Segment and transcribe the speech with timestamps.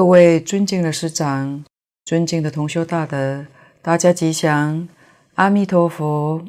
[0.00, 1.62] 各位尊敬的师长、
[2.06, 3.44] 尊敬的同修大德，
[3.82, 4.88] 大家吉祥，
[5.34, 6.42] 阿弥陀佛。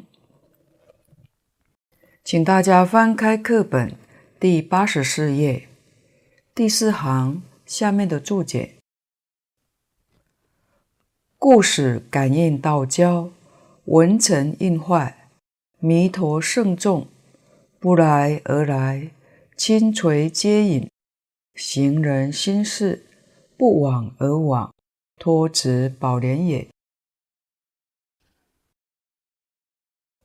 [2.24, 3.94] 请大家翻开课本
[4.40, 5.68] 第八十四页
[6.54, 8.76] 第四行下面的注解：
[11.36, 13.28] 故使感应道交，
[13.84, 15.28] 文成应坏，
[15.78, 17.06] 弥陀圣众
[17.78, 19.10] 不来而来，
[19.58, 20.88] 亲垂接引，
[21.54, 23.04] 行人心事。
[23.56, 24.74] 不往而往，
[25.16, 26.68] 托执宝莲也。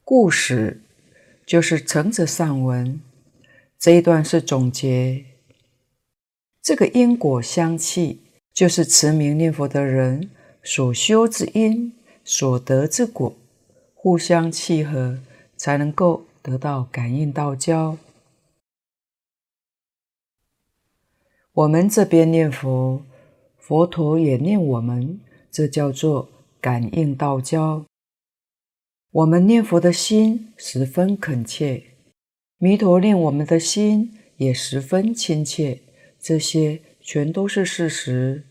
[0.03, 0.81] 故使
[1.45, 3.01] 就是承者上文，
[3.77, 5.25] 这一段是总结。
[6.61, 8.21] 这个因果相契，
[8.53, 10.31] 就是持名念佛的人
[10.63, 13.35] 所修之因，所得之果，
[13.93, 15.19] 互相契合，
[15.55, 17.97] 才能够得到感应道交。
[21.53, 23.03] 我们这边念佛。
[23.67, 25.19] 佛陀也念我们，
[25.51, 26.29] 这叫做
[26.61, 27.83] 感应道交。
[29.11, 31.83] 我们念佛的心十分恳切，
[32.59, 35.81] 弥陀念我们的心也十分亲切，
[36.17, 38.45] 这些全都是事实。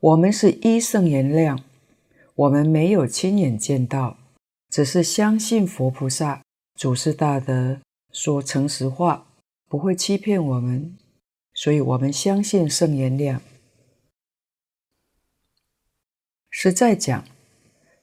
[0.00, 1.62] 我们是依圣言量，
[2.34, 4.16] 我们没有亲眼见到，
[4.70, 6.40] 只是相信佛菩萨、
[6.74, 7.78] 祖师大德
[8.10, 9.26] 说诚实话，
[9.68, 10.96] 不会欺骗我们，
[11.52, 13.42] 所以我们相信圣言量。
[16.56, 17.24] 实在讲，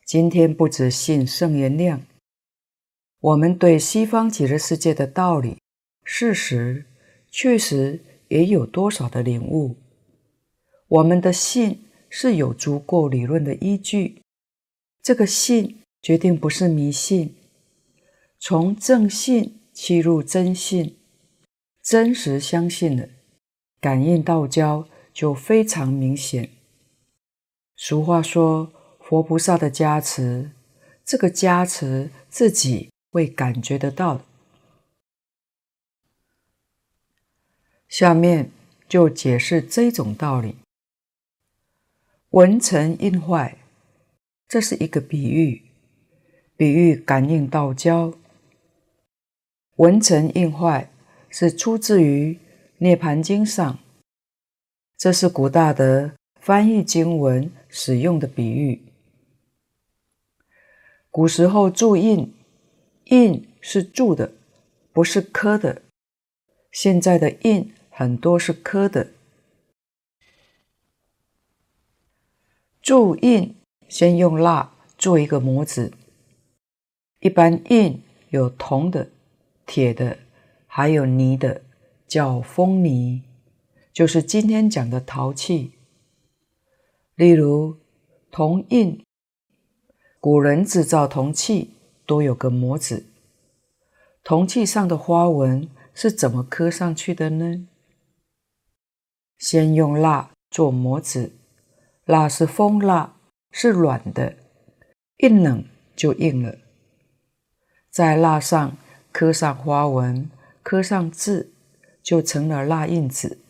[0.04, 2.02] 今天不只信圣言量，
[3.22, 5.58] 我们对西方极乐世界的道理、
[6.04, 6.86] 事实，
[7.32, 9.78] 确实也有多少的领悟。
[10.90, 14.22] 我们的信是有足够理论的依据，
[15.02, 17.34] 这个信决定不是迷信。
[18.38, 20.98] 从正信切入真信，
[21.82, 23.08] 真实相信了，
[23.80, 26.50] 感应道交就非常明显。
[27.84, 30.52] 俗话说：“佛菩萨的加持，
[31.04, 34.22] 这个加持自己会感觉得到。”
[37.90, 38.52] 下面
[38.88, 40.58] 就解释这种道理。
[42.30, 43.58] 文成印坏，
[44.48, 45.64] 这是一个比喻，
[46.56, 48.14] 比喻感应道交。
[49.78, 50.92] 文成印坏
[51.32, 52.34] 是出自于
[52.78, 53.80] 《涅槃经》上，
[54.96, 58.84] 这是古大德翻译经文使用的比喻。
[61.10, 62.32] 古时候铸印，
[63.06, 64.34] 印是铸的，
[64.94, 65.82] 不是刻的。
[66.72, 69.08] 现在的印很多是刻的。
[72.82, 73.56] 铸印
[73.88, 75.94] 先用蜡做一个模子，
[77.20, 79.10] 一般印有铜的、
[79.66, 80.18] 铁的，
[80.68, 81.62] 还有泥的，
[82.08, 83.22] 叫封泥，
[83.94, 85.72] 就是今天讲的陶器。
[87.16, 87.78] 例如
[88.32, 89.06] 铜印，
[90.20, 91.72] 古人制造铜器
[92.06, 93.06] 都有个模子。
[94.24, 97.68] 铜器上的花纹是怎么刻上去的呢？
[99.38, 101.34] 先用蜡做模子，
[102.06, 103.16] 蜡是蜂蜡，
[103.52, 104.38] 是软的，
[105.18, 105.66] 一冷
[105.96, 106.60] 就硬了。
[107.90, 108.78] 在蜡上
[109.12, 110.30] 刻上花纹，
[110.64, 111.52] 刻上字，
[112.02, 113.41] 就成了蜡印子。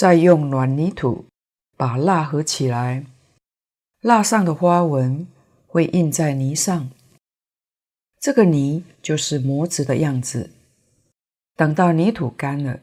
[0.00, 1.26] 再用软泥土
[1.76, 3.04] 把蜡合起来，
[4.00, 5.26] 蜡上的花纹
[5.66, 6.88] 会印在泥上，
[8.18, 10.52] 这个泥就是模子的样子。
[11.54, 12.80] 等到泥土干了，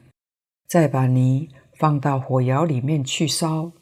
[0.68, 3.72] 再把泥放到火窑里面去烧，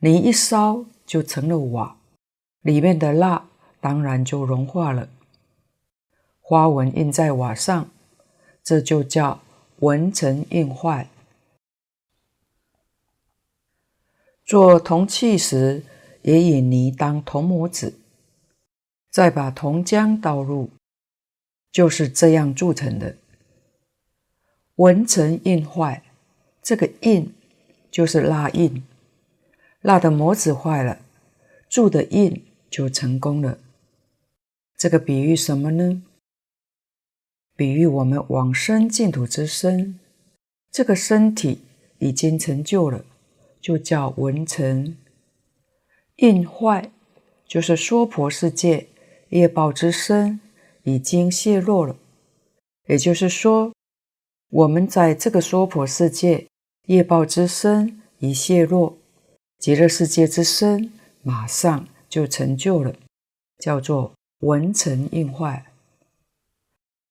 [0.00, 1.96] 泥一烧就成了瓦，
[2.60, 3.46] 里面的蜡
[3.80, 5.08] 当然就融化了，
[6.42, 7.88] 花纹印在瓦上，
[8.62, 9.40] 这就叫
[9.78, 11.08] 纹尘印坏。
[14.44, 15.82] 做铜器时，
[16.20, 17.94] 也以泥当铜模子，
[19.10, 20.68] 再把铜浆倒入，
[21.72, 23.16] 就是这样铸成的。
[24.76, 26.02] 文成印坏，
[26.60, 27.32] 这个印
[27.90, 28.82] 就是蜡印，
[29.80, 30.98] 蜡的模子坏了，
[31.70, 33.58] 铸的印就成功了。
[34.76, 36.02] 这个比喻什么呢？
[37.56, 39.98] 比喻我们往生净土之身，
[40.70, 41.60] 这个身体
[41.98, 43.06] 已经成就了。
[43.64, 44.94] 就叫文成
[46.16, 46.90] 印坏，
[47.46, 48.88] 就是娑婆世界
[49.30, 50.38] 业报之身
[50.82, 51.96] 已经泄落了。
[52.88, 53.72] 也就是说，
[54.50, 56.46] 我们在这个娑婆世界
[56.88, 58.98] 业报之身已泄落，
[59.56, 62.94] 极乐世界之身马上就成就了，
[63.56, 65.64] 叫做文成印坏。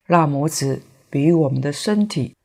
[0.05, 2.35] 蜡模子比喻我们的身体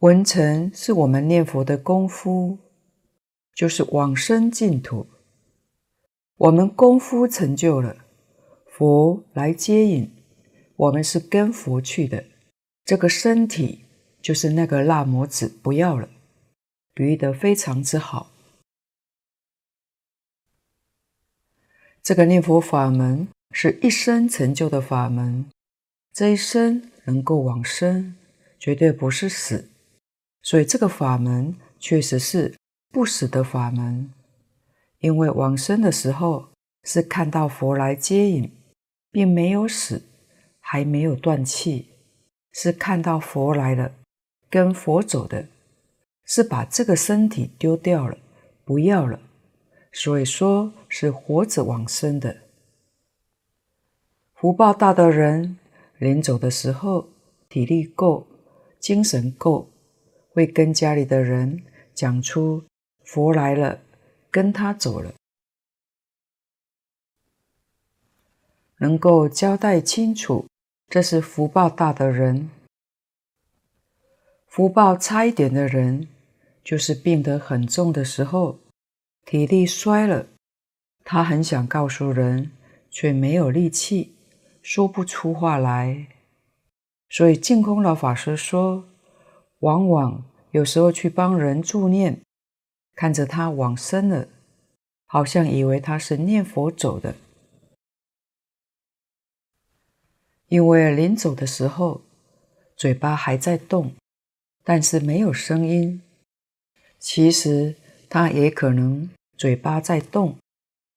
[0.00, 2.58] 文成是我们念佛的功夫，
[3.56, 5.06] 就是往生净土。
[6.36, 8.04] 我们功夫成就了，
[8.66, 10.12] 佛来接引，
[10.76, 12.22] 我们是跟佛去的。
[12.84, 13.86] 这个身体
[14.20, 16.10] 就是那个辣模子，不要了，
[16.92, 18.30] 比喻得非常之好。
[22.02, 25.50] 这个念佛法门是一生成就的法门，
[26.12, 28.14] 这一生能够往生，
[28.58, 29.70] 绝对不是死。
[30.42, 32.54] 所以这个法门确实是
[32.96, 34.10] 不死的法门，
[35.00, 36.48] 因为往生的时候
[36.82, 38.50] 是看到佛来接引，
[39.10, 40.02] 并没有死，
[40.60, 41.88] 还没有断气，
[42.52, 43.92] 是看到佛来了，
[44.48, 45.46] 跟佛走的，
[46.24, 48.16] 是把这个身体丢掉了，
[48.64, 49.20] 不要了，
[49.92, 52.38] 所以说是活着往生的。
[54.32, 55.58] 福报大的人，
[55.98, 57.10] 临走的时候
[57.50, 58.26] 体力够，
[58.80, 59.68] 精神够。
[60.32, 61.62] 会跟家里的人
[61.94, 62.64] 讲出
[63.06, 63.80] 佛来了，
[64.30, 65.14] 跟他走了，
[68.80, 70.46] 能够交代清楚，
[70.88, 72.50] 这是福报大的人。
[74.48, 76.08] 福报差一点的人，
[76.62, 78.58] 就是病得很重的时候，
[79.24, 80.26] 体力衰了，
[81.04, 82.50] 他很想告诉人，
[82.90, 84.16] 却没有力气，
[84.60, 86.08] 说不出话来。
[87.08, 88.84] 所以净空老法师说。
[89.60, 92.20] 往往有时候去帮人助念，
[92.96, 94.26] 看着他往生了，
[95.04, 97.14] 好像以为他是念佛走的，
[100.48, 102.00] 因为临走的时候
[102.74, 103.94] 嘴巴还在动，
[104.64, 106.02] 但是没有声音。
[106.98, 107.76] 其实
[108.08, 110.38] 他也可能嘴巴在动，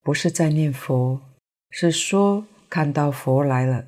[0.02, 1.22] 不是在念佛，
[1.70, 3.86] 是说看到佛来了，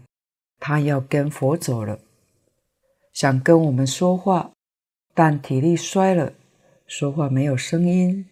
[0.60, 2.00] 他要跟佛走了，
[3.13, 4.51] 想跟我们说话。
[5.13, 6.34] 但体力衰了，
[6.92, 8.26] 说话没有声音，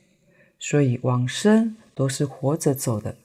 [0.59, 3.15] 所以往生都是活着走的，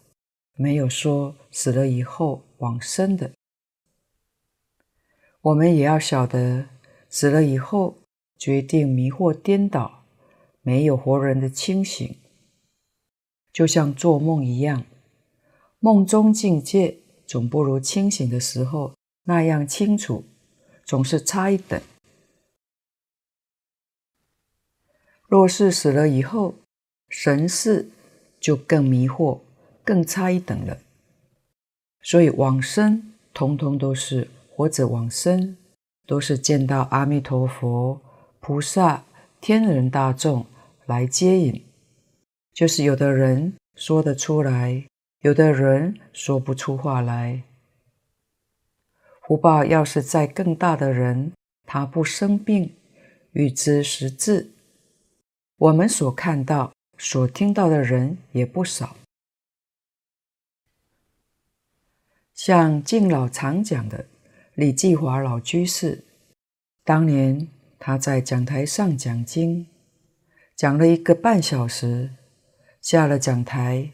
[0.55, 3.33] 没有说死了以后往生的。
[5.41, 6.67] 我们也要晓得，
[7.09, 7.99] 死了以后
[8.39, 10.05] 决定迷惑颠倒，
[10.63, 12.17] 没有活人的清醒，
[13.53, 14.85] 就像做梦一样，
[15.81, 20.25] 梦中境界总不如清醒的时候那样清楚，
[20.85, 21.83] 总是差一等。
[25.35, 26.55] 若是死了以后，
[27.09, 27.89] 神识
[28.39, 29.41] 就更迷惑，
[29.83, 30.79] 更差一等了。
[32.03, 35.57] 所以往生，通通都是活着往生，
[36.07, 38.01] 都是见到阿弥陀佛、
[38.39, 39.03] 菩萨、
[39.41, 40.47] 天人大众
[40.87, 41.65] 来接引。
[42.53, 44.87] 就是有的人说得出来，
[45.23, 47.43] 有的人说不出话来。
[49.27, 51.33] 福报要是再更大的人，
[51.67, 52.77] 他不生病，
[53.33, 54.53] 预知时至。
[55.57, 58.97] 我们所看到、所听到的人也不少，
[62.35, 64.07] 像敬老常讲的
[64.55, 66.03] 李继华老居士，
[66.83, 67.47] 当年
[67.79, 69.69] 他在讲台上讲经，
[70.57, 72.11] 讲了一个半小时，
[72.81, 73.93] 下了讲台，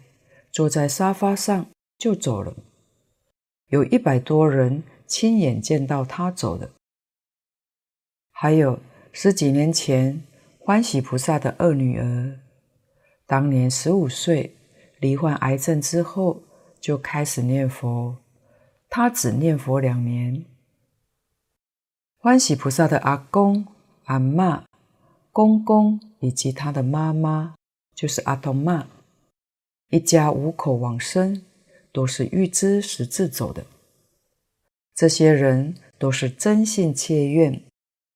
[0.50, 1.66] 坐在沙发上
[1.98, 2.56] 就走了，
[3.66, 6.70] 有一百多人亲眼见到他走的，
[8.30, 8.80] 还有
[9.12, 10.22] 十几年前。
[10.70, 12.38] 欢喜菩萨的二女儿，
[13.26, 14.54] 当年十五岁，
[15.00, 16.44] 罹患癌症之后
[16.80, 18.16] 就开始念佛。
[18.88, 20.44] 她只念佛两年。
[22.18, 23.66] 欢喜菩萨的阿公、
[24.04, 24.62] 阿嬷、
[25.32, 27.56] 公公以及他的妈妈，
[27.96, 28.86] 就是阿童妈，
[29.88, 31.44] 一家五口往生，
[31.90, 33.66] 都是预知时至走的。
[34.94, 37.60] 这些人都是真信切愿。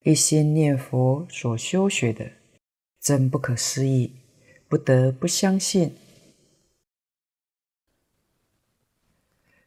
[0.04, 2.30] 一心念佛所修学的，
[3.04, 4.12] 真不可思议，
[4.66, 5.94] 不得不相信。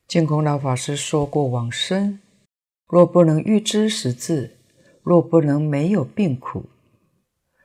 [0.07, 2.19] 净空老法师说过，往生
[2.87, 4.57] 若不能预知时至，
[5.03, 6.65] 若不能没有病苦，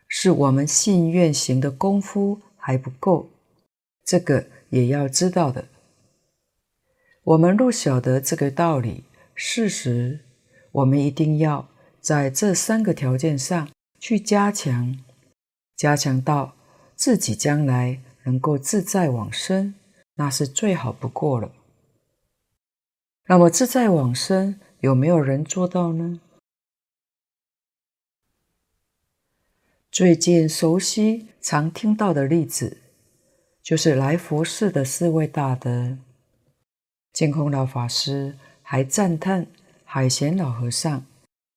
[0.07, 3.31] 是我们信愿行的功夫还不够，
[4.05, 5.69] 这个也要知道的。
[7.25, 10.21] 我们若晓得这个道理，事实
[10.73, 11.71] 我们一定要。
[11.99, 14.99] 在这三个条件上去加强，
[15.83, 16.55] 加强到
[16.95, 19.75] 自己将来能够自在往生，
[20.15, 21.51] 那是最好不过了。
[23.27, 26.21] 那么自在往生有没有人做到呢？
[29.91, 32.79] 最近熟悉、常听到的例子，
[33.61, 35.99] 就是来佛寺的四位大德。
[37.13, 39.49] 净空老法师还赞叹
[39.83, 41.05] 海贤老和尚。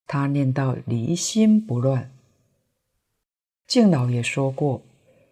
[0.08, 2.12] 他念到离心不乱，
[3.68, 4.84] 敬老也说过，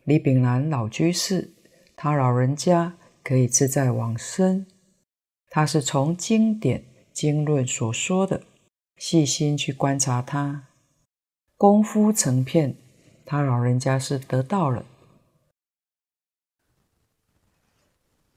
[0.03, 1.53] 李炳南老居士，
[1.95, 4.65] 他老人家可以自在往生，
[5.49, 8.43] 他是从经典经论所说的，
[8.97, 10.69] 细心去观察他，
[11.57, 12.75] 功夫成片，
[13.23, 14.85] 他老人家是得到了。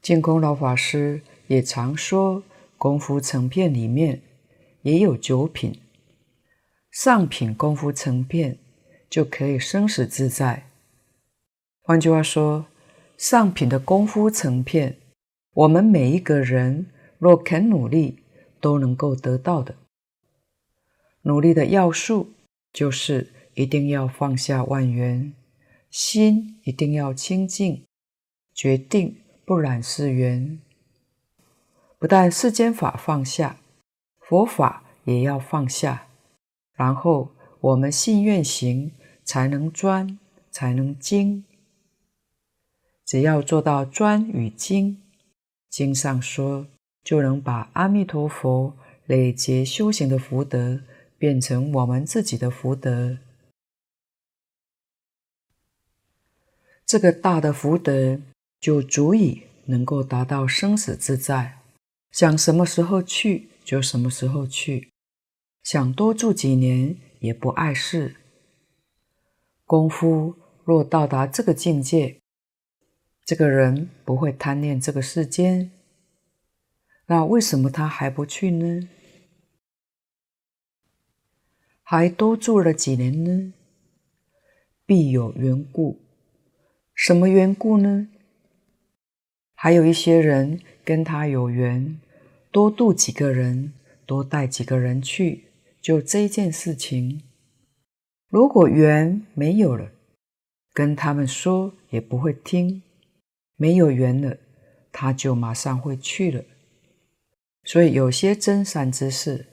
[0.02, 2.42] 净空老法师也常说，
[2.76, 4.20] 功夫成片里面
[4.82, 5.80] 也有九品。
[6.92, 8.58] 上品功夫成片，
[9.08, 10.66] 就可以生死自在。
[11.82, 12.66] 换句话说，
[13.16, 14.96] 上品的功夫成片，
[15.52, 16.86] 我们每一个人
[17.18, 18.18] 若肯努力，
[18.60, 19.76] 都能够得到的。
[21.22, 22.32] 努力的要素
[22.72, 25.32] 就是一定要放下万缘，
[25.90, 27.84] 心一定要清净，
[28.52, 30.60] 决定不染世缘。
[31.98, 33.58] 不但世间法放下，
[34.18, 36.08] 佛法也要放下。
[36.74, 37.30] 然后
[37.66, 38.92] 我们信愿行
[39.24, 40.18] 才能专，
[40.52, 41.44] 才能精。
[43.04, 45.02] 只要做到专与精，
[45.68, 46.68] 经上说
[47.02, 50.80] 就能把阿弥陀佛累劫修行的福德
[51.18, 53.18] 变成我们自己的福德。
[56.86, 58.20] 这个大的福德
[58.60, 61.58] 就足以能够达到生死自在，
[62.12, 64.92] 想什么时候去就什么时候去。
[65.64, 68.16] 想多住几年也不碍事。
[69.64, 72.20] 功夫若到达这个境界，
[73.24, 75.72] 这个人不会贪恋这个世间。
[77.06, 78.88] 那为什么他还不去呢？
[81.82, 83.52] 还多住了几年呢？
[84.84, 86.00] 必有缘故。
[86.94, 88.08] 什么缘故呢？
[89.54, 92.00] 还有一些人跟他有缘，
[92.52, 93.72] 多度几个人，
[94.04, 95.45] 多带几个人去。
[95.86, 97.22] 就这件事情，
[98.28, 99.92] 如果缘没有了，
[100.72, 102.82] 跟他们说也不会听；
[103.54, 104.36] 没有缘了，
[104.90, 106.42] 他就马上会去了。
[107.62, 109.46] 所以有些真善知识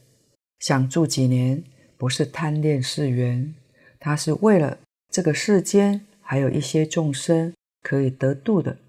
[0.58, 1.64] 想住几年，
[2.00, 3.54] 不是贪恋世缘，
[4.00, 4.80] 他是为了
[5.12, 8.80] 这个世间还有一些众生可以得度的，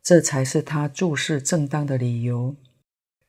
[0.00, 2.54] 这才是他住世正当的理由，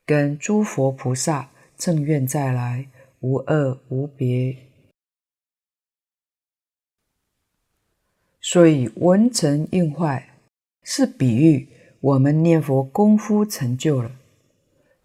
[0.05, 2.89] 跟诸佛菩萨正愿再来。
[3.23, 4.57] 无二无别，
[8.41, 10.35] 所以文成应坏
[10.81, 11.69] 是比喻
[12.01, 14.11] 我们念佛功夫成就了，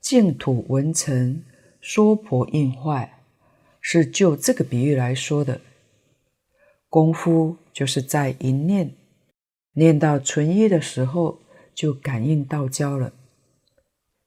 [0.00, 1.44] 净土文成
[1.80, 3.20] 娑婆应坏
[3.80, 5.60] 是就这个比喻来说的。
[6.88, 8.96] 功夫就是在一念
[9.74, 11.38] 念到纯一的时候，
[11.72, 13.12] 就感应道交了。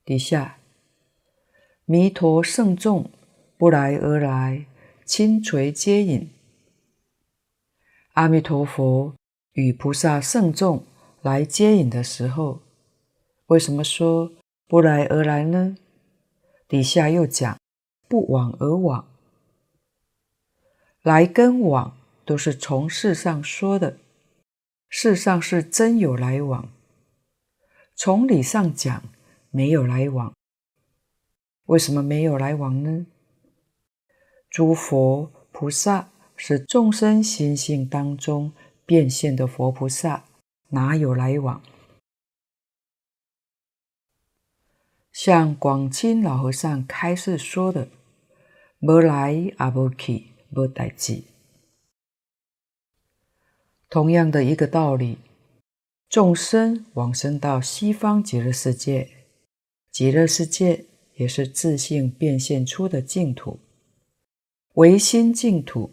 [0.06, 0.60] 底下
[1.84, 3.12] 弥陀圣众。
[3.62, 4.66] 不来而来，
[5.06, 6.32] 轻垂接引。
[8.14, 9.14] 阿弥陀佛
[9.52, 10.84] 与菩萨圣众
[11.22, 12.62] 来接引的时候，
[13.46, 14.32] 为什么说
[14.68, 15.78] 不来而来呢？
[16.68, 17.60] 底下又讲
[18.08, 19.08] 不往而往，
[21.04, 24.00] 来跟往都是从事上说的，
[24.90, 26.68] 事上是真有来往。
[27.94, 29.04] 从理上讲
[29.52, 30.34] 没有来往，
[31.68, 33.06] 为什么没有来往呢？
[34.52, 38.52] 诸佛菩萨是众生心性当中
[38.86, 40.26] 变现的佛菩萨，
[40.72, 41.64] 哪有来往？
[45.14, 47.88] 像广钦老和尚开示说的
[48.78, 51.24] ：“没来也没去，没代志。”
[53.90, 55.20] 同样的一个道理，
[56.10, 59.10] 众生往生到西方极乐世界，
[59.90, 63.62] 极乐世界也是自性变现出的净土。
[64.76, 65.92] 唯心净土，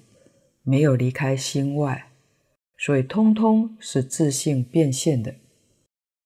[0.62, 2.12] 没有离开心外，
[2.76, 5.34] 所以通通是自性变现的。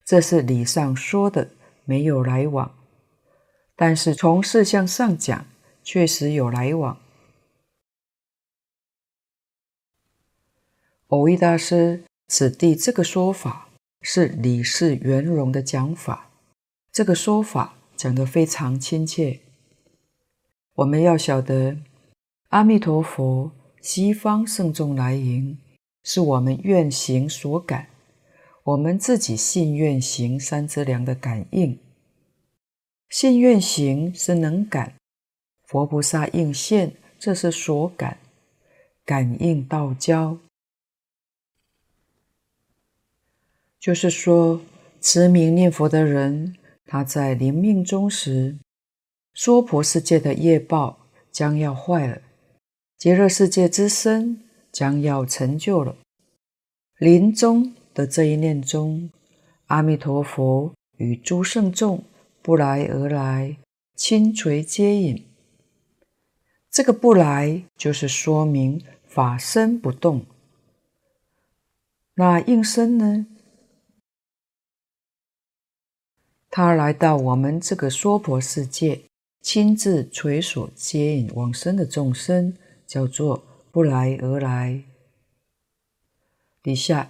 [0.05, 1.49] 这是理上说的，
[1.87, 2.75] 没有来往。
[3.75, 5.47] 但是从事相上讲，
[5.83, 7.01] 确实有来往。
[11.09, 13.71] 蕅益大师此地这个说法
[14.03, 16.31] 是理事圆融的讲法，
[16.93, 19.41] 这个说法讲得非常亲切。
[20.75, 21.79] 我们要晓得。
[22.53, 25.57] 阿弥陀佛，西方圣众来迎，
[26.05, 27.89] 是我们愿行所感，
[28.63, 31.79] 我们自己信愿行三资粮的感应。
[33.09, 34.97] 信愿行是能感，
[35.65, 38.19] 佛菩萨应现，这是所感，
[39.07, 40.37] 感应道交。
[43.81, 44.61] 就是说，
[45.01, 48.59] 持名念佛的人，他在临命终时，
[49.33, 52.21] 娑婆世界的业报将要坏了。
[53.03, 55.97] 极乐世界之身将要成就了。
[56.99, 59.11] 临终的这一念中，
[59.67, 62.05] 阿弥陀佛与诸圣众
[62.43, 63.57] 不来而来，
[63.97, 65.27] 轻垂接引。
[66.71, 70.25] 这个不来，就是说明法身不动。
[72.15, 73.27] 那应身呢？
[76.49, 79.01] 他来到我们这个娑婆世界，
[79.41, 82.57] 亲自垂手接引往生的众生，
[82.93, 84.83] 叫做不来而来。
[86.63, 87.09] 底下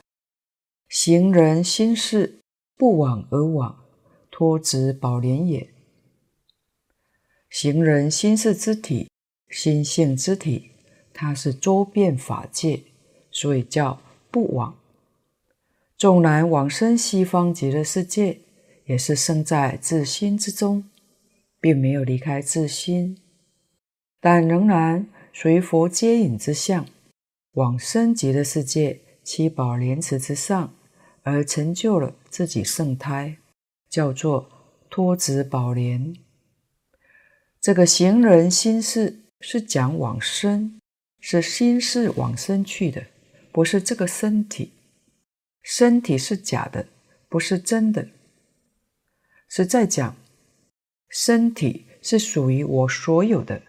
[0.88, 2.38] 行人心事
[2.76, 3.84] 不往而往，
[4.30, 5.70] 托执宝莲也。
[7.50, 9.10] 行人心事之体，
[9.50, 10.70] 心性之体，
[11.12, 12.84] 它是周遍法界，
[13.32, 14.78] 所以叫不往。
[15.96, 18.38] 纵然往生西方极乐世界，
[18.84, 20.88] 也是生在自心之中，
[21.60, 23.18] 并没有离开自心，
[24.20, 26.86] 但仍然随佛接引之相，
[27.52, 30.74] 往生极乐世界七宝莲池之上，
[31.22, 33.38] 而成就了自己圣胎，
[33.88, 34.48] 叫做
[34.90, 36.14] 托执宝莲。
[37.60, 40.78] 这个行人心事是讲往生，
[41.18, 43.06] 是心事往生去的，
[43.50, 44.72] 不是这个身体，
[45.62, 46.86] 身体是假的，
[47.30, 48.06] 不是真的。
[49.48, 50.14] 是在讲，
[51.08, 53.62] 身体是属于我所有的，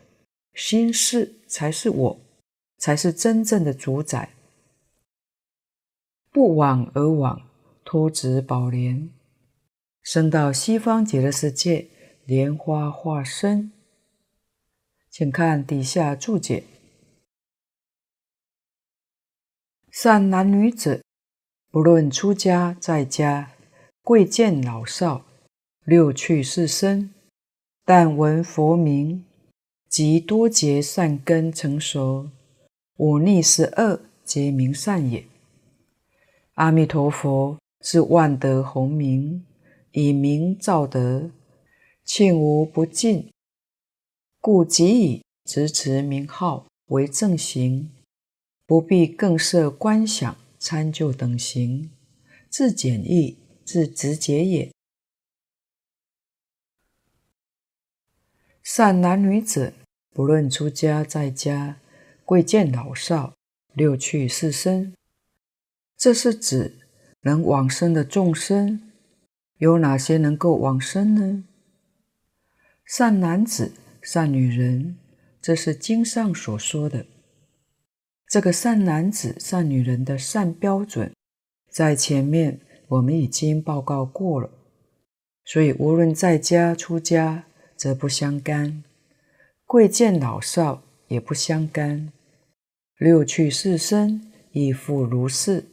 [0.53, 2.19] 心事才是我，
[2.79, 4.33] 才是真正的主宰。
[6.31, 7.43] 不往而往，
[7.85, 9.11] 托执宝莲，
[10.01, 11.89] 生到西方极乐世界，
[12.25, 13.71] 莲花化身。
[15.11, 16.63] 请看底下注解：
[19.91, 21.03] 善男女子，
[21.69, 23.51] 不论出家在家，
[24.01, 25.23] 贵贱老少。
[25.85, 27.13] 六趣四生，
[27.85, 29.23] 但闻佛名，
[29.93, 32.31] 即多结善根成熟，
[32.97, 35.23] 五逆十恶皆名善也。
[36.55, 39.45] 阿弥陀佛是万德洪名，
[39.91, 41.29] 以名造德，
[42.03, 43.31] 庆无不尽，
[44.41, 47.91] 故即以执持名号为正行，
[48.65, 51.91] 不必更设观想参就等行，
[52.49, 54.71] 自简易，自直接也。
[58.63, 59.71] 善男女子，
[60.13, 61.77] 不论出家在家，
[62.23, 63.33] 贵贱老少，
[63.73, 64.93] 六趣四生，
[65.97, 66.75] 这是指
[67.21, 68.79] 能往生的众生。
[69.57, 71.45] 有哪些能够往生呢？
[72.85, 73.71] 善男子、
[74.01, 74.97] 善女人，
[75.41, 77.05] 这是经上所说的。
[78.27, 81.11] 这个善男子、善女人的善标准，
[81.71, 84.49] 在前面我们已经报告过了。
[85.45, 87.45] 所以，无论在家出家，
[87.75, 88.83] 则不相干，
[89.73, 92.13] 贵贱老少也不相干，
[92.99, 95.65] 六趣四生亦复如是。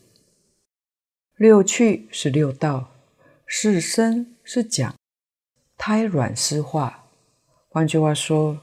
[1.36, 2.92] 六趣是六道，
[3.46, 4.94] 四生是讲
[5.76, 7.10] 胎卵湿化。
[7.68, 8.62] 换句话说，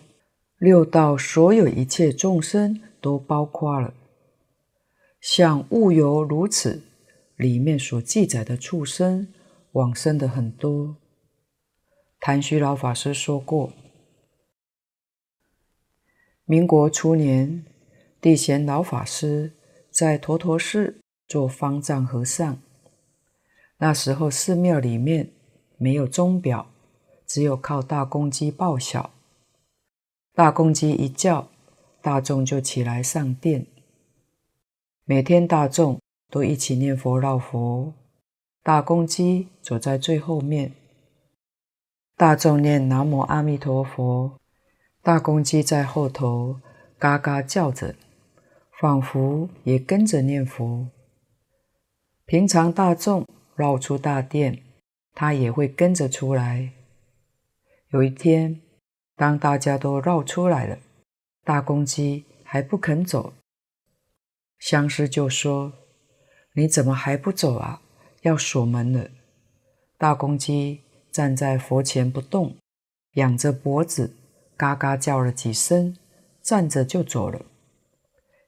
[0.58, 3.93] 六道所有一切众生都包括了。
[5.21, 6.82] 像物有如此，
[7.36, 9.28] 里面所记载的畜生
[9.73, 10.95] 往生的很多。
[12.19, 13.71] 谭虚老法师说过：
[16.50, 17.66] 民国初年，
[18.22, 19.52] 地贤老法师
[19.92, 22.58] 在陀陀寺做方丈和尚。
[23.80, 25.30] 那时候寺庙里面
[25.78, 26.68] 没有钟表，
[27.26, 29.10] 只有靠大公鸡报晓。
[30.34, 31.50] 大公鸡一叫，
[32.02, 33.68] 大众就起来上殿。
[35.04, 37.92] 每天大众都一起念佛绕佛，
[38.64, 40.72] 大公鸡走在最后面。
[42.16, 44.40] 大众念南无阿弥陀佛，
[45.08, 46.60] 大公鸡在后头
[47.00, 47.96] 嘎嘎叫着，
[48.78, 50.86] 仿佛也跟着念佛。
[52.26, 54.62] 平常大众绕出大殿，
[55.13, 56.74] 它也会跟着出来。
[57.91, 58.60] 有一天，
[59.15, 60.78] 当大家都绕出来了，
[61.46, 63.32] 大公鸡还不肯走，
[64.60, 65.72] 相师就说
[66.56, 67.82] ：“你怎么还不走啊？
[68.24, 69.10] 要锁门了。”
[69.98, 70.82] 大公鸡。
[71.10, 72.58] 站在佛前不动，
[73.13, 74.13] 仰着脖子，
[74.58, 75.96] 嘎嘎叫了几声，
[76.41, 77.46] 站着就走了。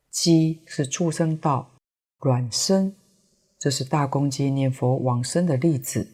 [0.10, 1.70] 鸡是畜生道，
[2.20, 2.96] 卵生，
[3.60, 6.08] 这是大公鸡念佛往生的例子。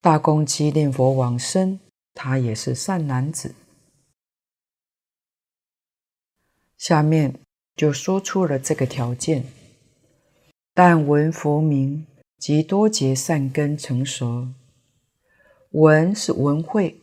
[0.00, 1.78] 大公鸡念佛往生，
[2.12, 3.54] 他也是善男子。
[6.76, 7.38] 下面
[7.76, 9.44] 就说出了这个条件：
[10.74, 12.06] 但闻佛名，
[12.36, 14.48] 即多结善根成熟。
[15.70, 17.00] 闻是闻会，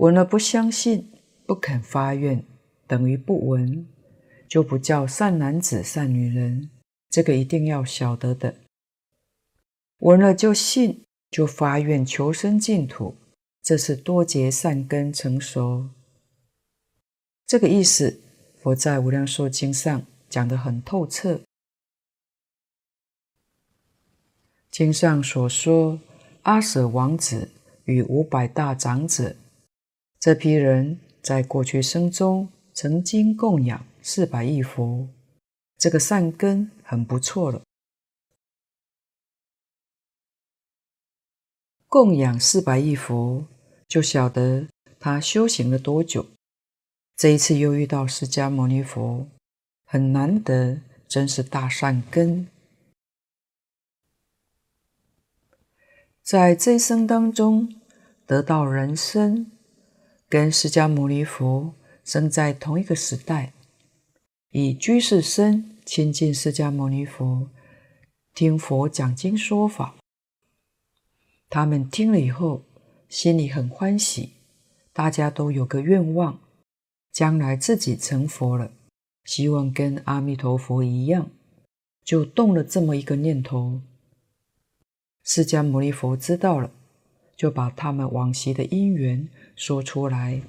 [0.00, 1.12] 闻了不相信，
[1.44, 2.42] 不肯发愿，
[2.86, 3.86] 等于不闻。
[4.48, 6.70] 就不叫善男子、善女人，
[7.10, 8.56] 这个一定要晓得的。
[9.98, 13.14] 闻了就信，就发愿求生净土，
[13.62, 15.90] 这是多结善根成熟。
[17.46, 18.18] 这个意思，
[18.58, 21.42] 佛在《无量寿经》上讲得很透彻。
[24.70, 26.00] 经上所说，
[26.42, 27.50] 阿舍王子
[27.84, 29.36] 与五百大长者，
[30.20, 33.90] 这批人在过去生中曾经供养。
[34.02, 35.06] 四百亿佛，
[35.76, 37.60] 这个善根很不错了。
[41.86, 43.46] 供养四百亿佛，
[43.86, 44.66] 就晓得
[44.98, 46.26] 他修行了多久。
[47.14, 49.28] 这一次又遇到释迦牟尼佛，
[49.84, 52.48] 很难得，真是大善根。
[56.22, 57.82] 在这一生当中
[58.24, 59.52] 得到人身，
[60.30, 63.52] 跟释迦牟尼佛生在同一个时代。
[64.52, 67.48] 以居士身亲近释迦牟尼佛，
[68.32, 69.96] 听佛讲经说法。
[71.48, 72.62] 他们听了以后，
[73.08, 74.34] 心里很欢喜，
[74.92, 76.38] 大家都有个愿望，
[77.10, 78.70] 将来自己成佛了，
[79.24, 81.28] 希望跟阿弥陀佛一样，
[82.04, 83.80] 就动了这么一个念头。
[85.24, 86.70] 释迦牟尼佛知道了，
[87.36, 89.28] 就把他们往昔的因缘
[89.60, 90.40] 说出来。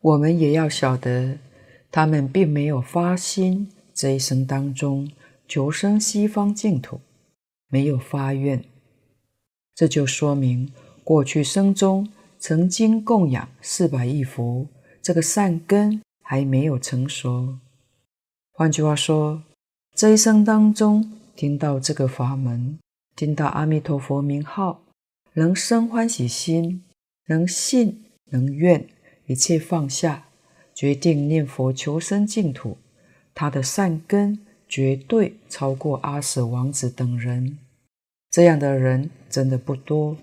[0.00, 1.38] 我们也要晓得，
[1.90, 5.10] 他们并没有发心，这一生当中
[5.48, 7.00] 求生西方净土，
[7.66, 8.62] 没有发愿，
[9.74, 14.68] 这就说明过去生中曾经供养四百亿佛，
[15.02, 17.58] 这个善根还没有成熟。
[18.52, 19.42] 换句话说，
[19.96, 22.78] 这一生当中听到这个法门，
[23.16, 24.84] 听到阿弥陀佛名号，
[25.34, 26.84] 能生欢喜心，
[27.26, 28.88] 能信，能愿。
[29.26, 30.28] 一切放下，
[30.74, 32.78] 决定念佛求生净土，
[33.34, 37.58] 他的善根绝对超过阿舍王子等人。
[38.30, 40.16] 这样的人真的不多，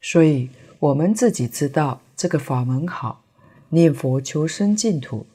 [0.00, 3.24] 所以我们自己知道这个法门好，
[3.70, 5.26] 念佛求生净土。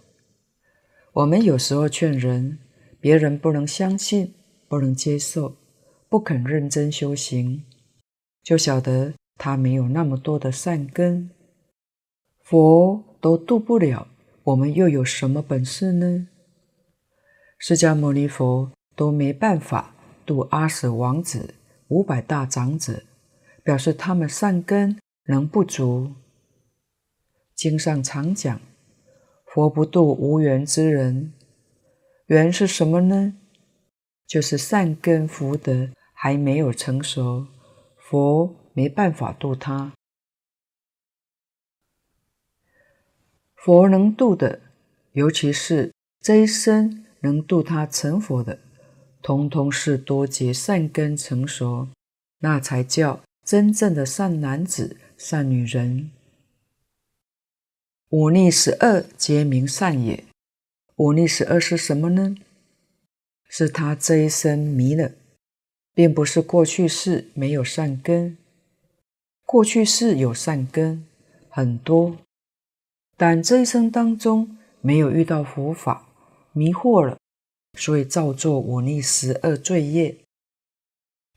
[1.12, 2.60] 我们有时候劝人，
[3.02, 4.34] 别人不能相信，
[4.70, 5.58] 不能接受，
[6.14, 7.64] 不肯认真修行，
[8.44, 9.16] 就晓得。
[9.36, 11.32] 他没有那么多的善根，
[12.44, 14.08] 佛都度不了，
[14.44, 16.28] 我们又有什么本事呢？
[17.58, 21.56] 释迦牟尼佛都没办法度阿舍王子、
[21.88, 23.02] 五百大长者，
[23.64, 26.12] 表示他们善根能不足。
[27.56, 28.62] 经上常讲，
[29.48, 31.34] 佛不度无缘之人，
[32.28, 33.34] 缘是什么呢？
[34.28, 35.90] 就是善根福德
[36.24, 37.48] 还没有成熟，
[37.98, 38.56] 佛。
[38.76, 39.94] 没办法度他，
[43.54, 44.62] 佛能度的，
[45.12, 48.58] 尤其是这一生能度他成佛的，
[49.22, 51.90] 通通是多结善根成熟，
[52.40, 56.10] 那才叫真正的善男子、善女人。
[58.10, 60.24] 五逆十二皆名善也。
[60.96, 62.36] 五逆十二是什么呢？
[63.48, 65.12] 是他这一生迷了，
[65.94, 68.38] 并不是过去世没有善根。
[69.46, 71.06] 过去世有善根
[71.50, 72.18] 很多，
[73.16, 76.08] 但这一生当中没有遇到佛法，
[76.52, 77.18] 迷惑了，
[77.78, 80.18] 所以造作五逆十恶罪业。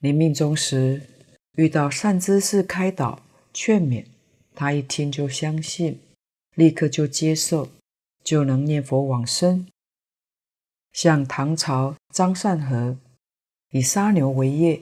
[0.01, 1.03] 临命终时
[1.57, 3.21] 遇到善知识开导
[3.53, 4.07] 劝勉，
[4.55, 6.01] 他一听就相信，
[6.55, 7.69] 立刻就接受，
[8.25, 9.67] 就能念佛往生。
[10.93, 12.97] 像唐朝张善和
[13.71, 14.81] 以杀牛为业，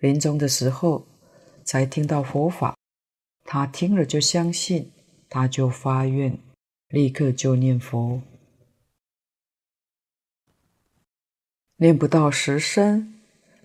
[0.00, 1.06] 临终的时候。
[1.64, 2.76] 才听到佛法，
[3.44, 4.90] 他听了就相信，
[5.28, 6.36] 他就发愿，
[6.88, 8.20] 立刻就念佛。
[11.76, 13.14] 念不到十声，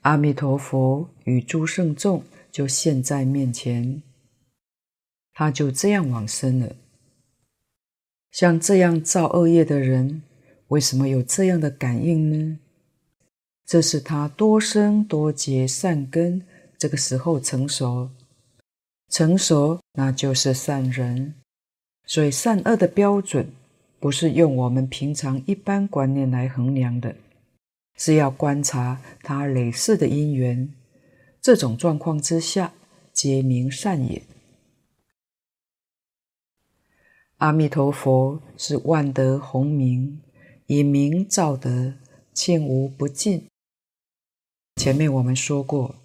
[0.01, 4.03] 阿弥陀佛与诸圣众就现在面前，
[5.33, 6.75] 他就这样往生了。
[8.29, 10.21] 像这样造恶业的人，
[10.67, 12.59] 为什么有这样的感应呢？
[13.67, 16.41] 这是他多生多结善根。
[16.79, 18.09] 这个时候成熟，
[19.09, 21.35] 成熟那就是善人。
[22.05, 23.51] 所以善恶的标准
[23.99, 27.15] 不是用我们平常一般观念来衡量的，
[27.97, 30.71] 是要观察他累世的因缘。
[31.41, 32.73] 这种状况之下，
[33.11, 34.21] 皆名善也。
[37.37, 40.21] 阿弥陀佛是万德洪名，
[40.67, 41.95] 以名造德，
[42.33, 43.47] 罄无不尽。
[44.77, 45.95] 前面我们说过。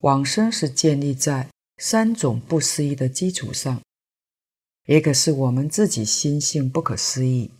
[0.00, 1.48] 往生是建立在
[1.78, 3.80] 三种不思议的基础上。
[4.86, 7.50] 一个是我们自己心性不可思议，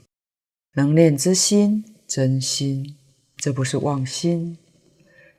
[0.75, 2.97] 能念之心真心，
[3.37, 4.59] 这不是妄心，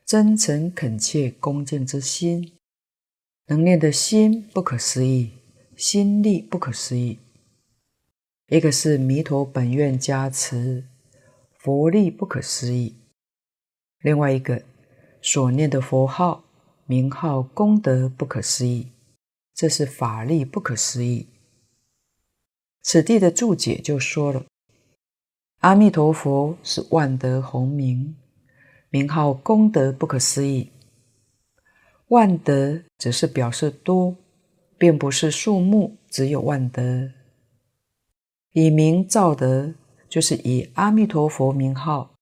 [0.06, 2.54] 真诚恳切恭敬之心，
[3.46, 5.32] 能念的心不可思议，
[5.78, 7.20] 心力不可思议。
[8.48, 10.84] 一个是弥陀本愿加持，
[11.60, 12.94] 佛力不可思议；
[14.00, 14.64] 另外一个
[15.30, 16.42] 所念的佛号、
[16.86, 18.94] 名号、功德不可思议，
[19.54, 21.28] 这是法力不可思议。
[22.82, 24.46] 此地的注解就说了：
[25.60, 28.16] 阿弥陀佛是万德洪名，
[28.90, 30.72] 名号功德不可思议。
[32.08, 34.16] 万德只是表示多，
[34.78, 37.12] 并不是数目只有万德。
[38.54, 39.74] 以名造德，
[40.08, 42.16] 就是以阿弥陀佛名号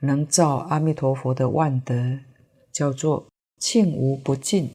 [0.00, 2.18] 能造阿弥陀佛的万德，
[2.72, 3.26] 叫做
[3.58, 4.72] 庆无不尽。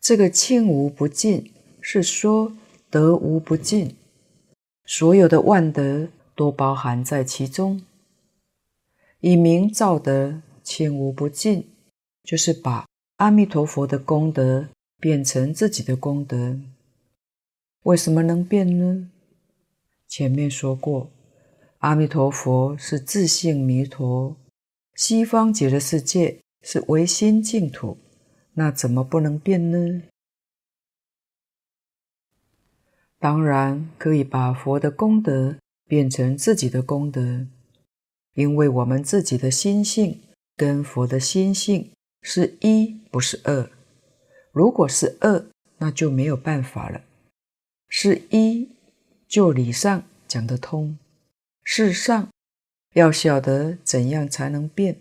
[0.00, 1.52] 这个庆无不尽。
[1.88, 2.52] 是说
[2.90, 3.94] 得无不尽，
[4.84, 7.80] 所有的万德都包含在其中。
[9.20, 11.68] 以名造德，罄无不尽，
[12.24, 16.58] 就是把阿弥陀佛的功德变成自己的功德。
[17.84, 19.12] 为什么能变呢？
[20.08, 21.08] 前面说过，
[21.78, 24.34] 阿弥陀佛是自性弥陀，
[24.96, 27.98] 西方极乐世界是唯心净土，
[28.54, 30.02] 那怎么不能变呢？
[33.18, 37.46] 当然可以把佛的功德变成自己的功德，
[38.32, 40.22] 因为我们自己的心性
[40.56, 43.70] 跟佛的心性是一，不是二。
[44.50, 45.44] 如果是二，
[45.76, 47.02] 那就没有办法了。
[47.88, 48.70] 是一，
[49.28, 50.96] 就理上讲得通；
[51.62, 52.28] 事上
[52.96, 54.96] 要晓得怎样才能变。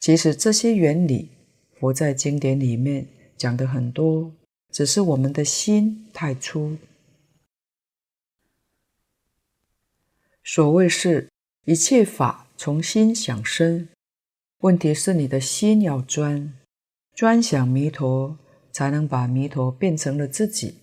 [0.00, 1.28] 其实这些原理，
[1.78, 3.06] 佛在经典里面
[3.36, 4.32] 讲得很多。
[4.70, 6.78] 只是我们的心太粗。
[10.42, 11.28] 所谓是
[11.64, 13.88] 一切法从心想生，
[14.60, 16.54] 问题是你的心要专，
[17.14, 18.38] 专想弥陀，
[18.72, 20.76] 才能把弥陀变成了自己，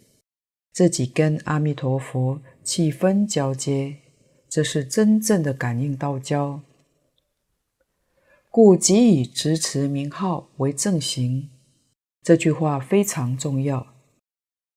[0.71, 3.97] 自己跟阿弥陀佛气分交接，
[4.55, 6.61] 这是真正的感应道交。
[8.49, 11.49] 故即以执持名号为正行。
[12.23, 13.87] 这句话非常重要。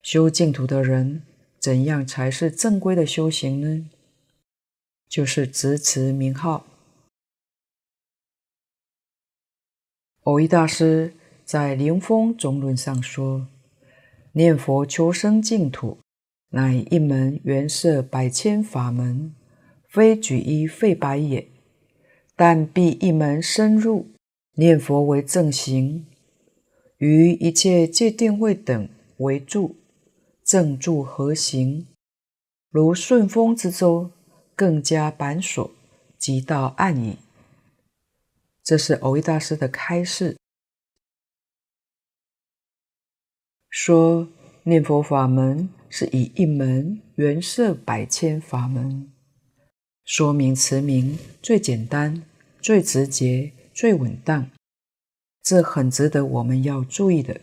[0.02, 1.22] 修净土的人，
[1.60, 3.88] 怎样才是正规的修行呢？
[5.08, 6.66] 就是执持名号。
[10.24, 11.14] 蕅益大师
[11.44, 13.46] 在《灵峰总论》上说
[14.34, 15.98] ：“念佛求生净土，
[16.48, 19.32] 乃一门圆摄百千法门，
[19.88, 21.48] 非举一废百也。
[22.36, 24.06] 但必一门深入，
[24.54, 26.06] 念佛为正行。”
[26.98, 29.76] 于一切戒定慧等为助，
[30.42, 31.86] 正助合行，
[32.70, 34.10] 如顺风之舟，
[34.56, 35.70] 更加板索，
[36.18, 37.18] 即到岸矣。
[38.64, 40.36] 这是蕅益大师的开示，
[43.70, 44.28] 说
[44.64, 49.12] 念佛法门是以一门圆摄百千法门，
[50.08, 52.22] 说明持名最简单、
[52.62, 54.50] 最直接、最稳当。
[55.42, 57.38] 这很值得我们要注意的。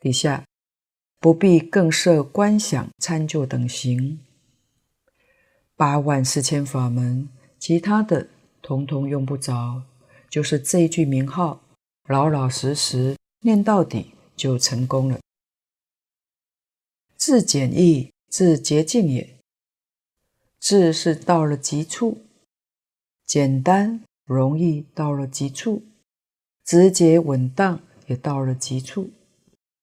[0.00, 0.46] 底下
[1.20, 4.20] 不必更设观想、参究等行，
[5.76, 7.28] 八万四千法门，
[7.58, 8.28] 其他的
[8.62, 9.82] 统统用不着，
[10.30, 11.60] 就是这一句名号，
[12.08, 15.20] 老老实实念到底就成功了。
[17.18, 19.33] 至简易，至洁净也。
[20.64, 22.22] 智是到了极处，
[23.26, 25.82] 简单容易到了极处。
[26.64, 29.10] 直接稳当也到了极处，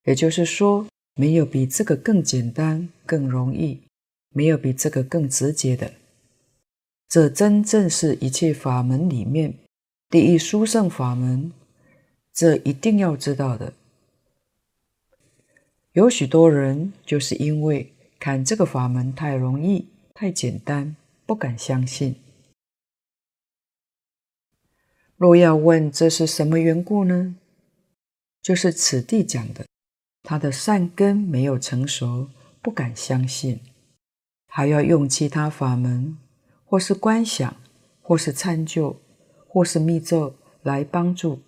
[0.06, 3.82] 也就是说，没有比这个更简单、更容易，
[4.30, 5.94] 没有比这个更直接的。
[7.08, 9.54] 这真正是一切法门里面
[10.10, 11.54] 第一殊胜法门，
[12.34, 13.74] 这一定要知道的。
[15.94, 19.86] 有许多人就是因为看这个法门太容易、
[20.22, 22.16] 太简单，不敢相信。
[25.18, 27.36] 若要问这是什么缘故呢？
[28.40, 29.66] 就是此地讲的，
[30.22, 32.30] 他的善根没有成熟，
[32.62, 33.62] 不敢相信，
[34.46, 36.16] 还要用其他法门，
[36.66, 37.58] 或是观想，
[38.04, 39.02] 或是参就，
[39.48, 41.42] 或是密咒来帮助。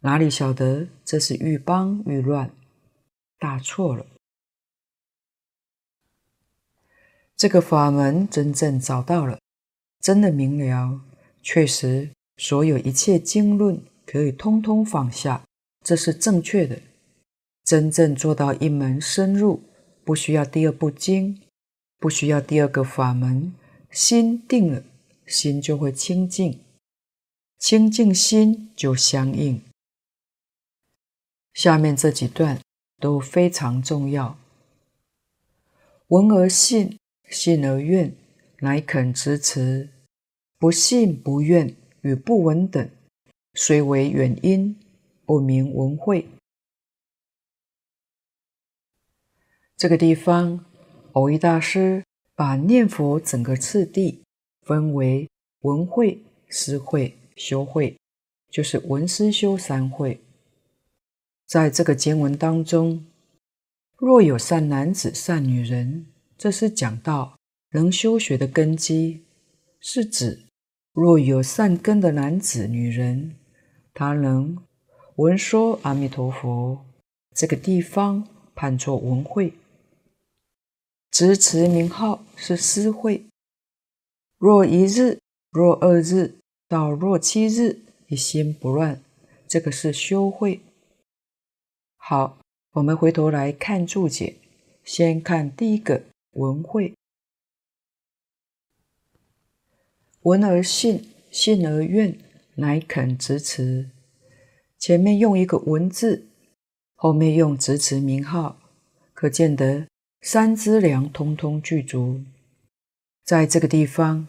[0.00, 2.50] 哪里晓得这是愈帮愈乱，
[3.38, 4.04] 大错了。
[7.40, 9.38] 这个法门真正找到了，
[9.98, 11.00] 真的明了，
[11.42, 12.10] 确实。
[12.36, 15.42] 所有一切经论可以通通放下，
[15.82, 16.78] 这是正确的。
[17.64, 19.62] 真正做到一门深入，
[20.04, 21.40] 不需要第二部经，
[21.98, 23.54] 不需要第二个法门，
[23.90, 24.82] 心定了，
[25.24, 26.60] 心就会清净，
[27.58, 29.62] 清净心就相应。
[31.54, 32.60] 下面这几段
[32.98, 34.36] 都非常重要。
[36.08, 36.98] 闻而信，
[37.30, 38.12] 信而愿，
[38.58, 39.88] 乃肯执持；
[40.58, 42.90] 不信不愿与不闻等，
[43.54, 44.76] 虽为远因，
[45.24, 46.26] 不明闻会。
[49.76, 50.64] 这个地方，
[51.12, 54.22] 蕅益大师把念佛整个次第
[54.62, 57.96] 分为闻会、思会、修会，
[58.50, 60.20] 就是闻思修三会。
[61.46, 63.06] 在这个经文当中，
[63.96, 66.06] 若有善男子、善女人，
[66.40, 67.38] 这是讲到
[67.72, 69.20] 能修学的根基，
[69.78, 70.46] 是指
[70.94, 73.36] 若有善根的男子、女人，
[73.92, 74.56] 他能
[75.16, 76.82] 闻说阿弥陀佛，
[77.34, 79.52] 这个地方判作文会；
[81.10, 83.26] 执持名号是思会。
[84.38, 85.18] 若一日、
[85.50, 89.02] 若二日到若七日，一心不乱，
[89.46, 90.62] 这个是修会。
[91.98, 92.38] 好，
[92.72, 94.36] 我们回头来看注解。
[94.82, 96.94] 先看第一个文会，
[100.22, 102.16] 闻而信，信而愿，
[102.54, 103.90] 乃肯执持。
[104.78, 106.28] 前面用一个文字，
[106.94, 108.60] 后面用执持名号，
[109.12, 109.88] 可见得
[110.22, 112.22] 三资粮通通具足。
[113.24, 114.28] 在这个地方，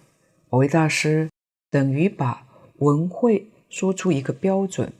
[0.50, 1.30] 蕅益大师
[1.70, 4.92] 等于把文会说出一个标准。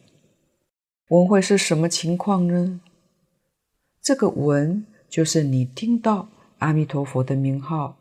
[1.08, 2.80] 文会是什么情况呢？
[4.02, 6.30] 这个文就是你听到
[6.62, 7.98] 阿弥陀佛的名号，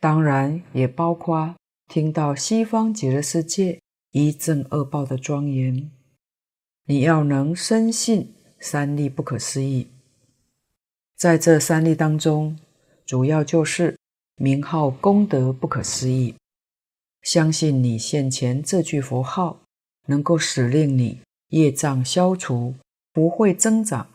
[0.00, 1.54] 当然也包括
[1.86, 3.80] 听到西方极乐世界
[4.10, 5.90] 一正二报的庄严。
[6.86, 9.88] 你要能深信三利不可思议，
[11.16, 12.58] 在这三利当中，
[13.04, 13.98] 主要就是
[14.36, 16.34] 名号功德不可思议。
[17.22, 19.60] 相信你现前这句佛号
[20.06, 21.20] 能够使令你。
[21.48, 22.74] 业障消除，
[23.12, 24.08] 不会增长，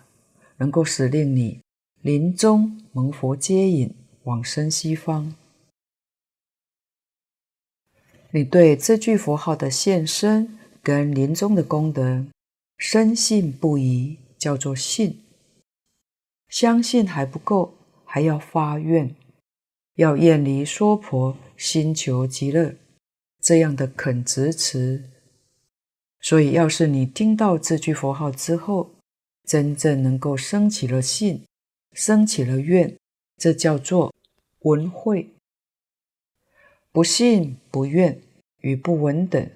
[0.57, 1.61] 能够使令你
[2.07, 3.93] 临终蒙佛接引，
[4.23, 5.35] 往生西方。
[8.31, 12.25] 你对这句佛号的现身跟临终的功德
[12.77, 15.19] 深信不疑，叫做信。
[16.47, 17.73] 相信还不够，
[18.05, 19.13] 还要发愿，
[19.95, 22.73] 要远离娑婆，心求极乐，
[23.41, 25.03] 这样的肯执持。
[26.21, 28.91] 所以，要是你听到这句佛号之后，
[29.45, 31.43] 真正能够生起了信，
[31.93, 32.97] 生起了愿，
[33.37, 34.13] 这叫做
[34.59, 35.29] 闻慧。
[36.91, 38.19] 不信、不愿
[38.61, 39.49] 与不闻等，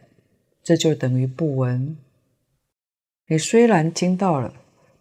[0.62, 1.98] 这就等于不闻。
[3.28, 4.54] 你虽然听到了，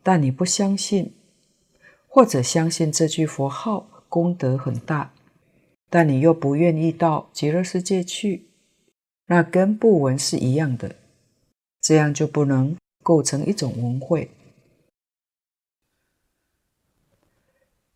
[0.03, 1.13] 但你不相信，
[2.09, 5.13] 或者相信这句佛号功德很大，
[5.89, 8.47] 但你又不愿意到极乐世界去，
[9.27, 10.97] 那跟不闻是一样的。
[11.81, 14.31] 这样就不能构成一种闻慧，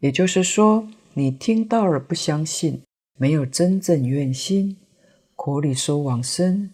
[0.05, 2.83] 也就是说，你听到了不相信，
[3.17, 4.77] 没有真正愿心，
[5.35, 6.69] 口里说往生，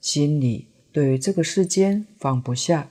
[0.00, 2.90] 心里对于这个世间放不下。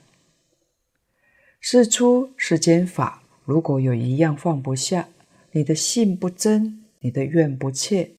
[1.60, 5.10] 事出世间法，如果有一样放不下，
[5.50, 8.12] 你的信不真，你的愿不切，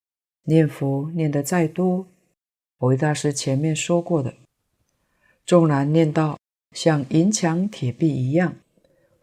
[0.44, 2.06] 念佛念得再多，
[2.78, 4.36] 蕅益大师前面说过的。
[5.44, 6.38] 纵然念到
[6.72, 8.58] 像银墙铁壁一样，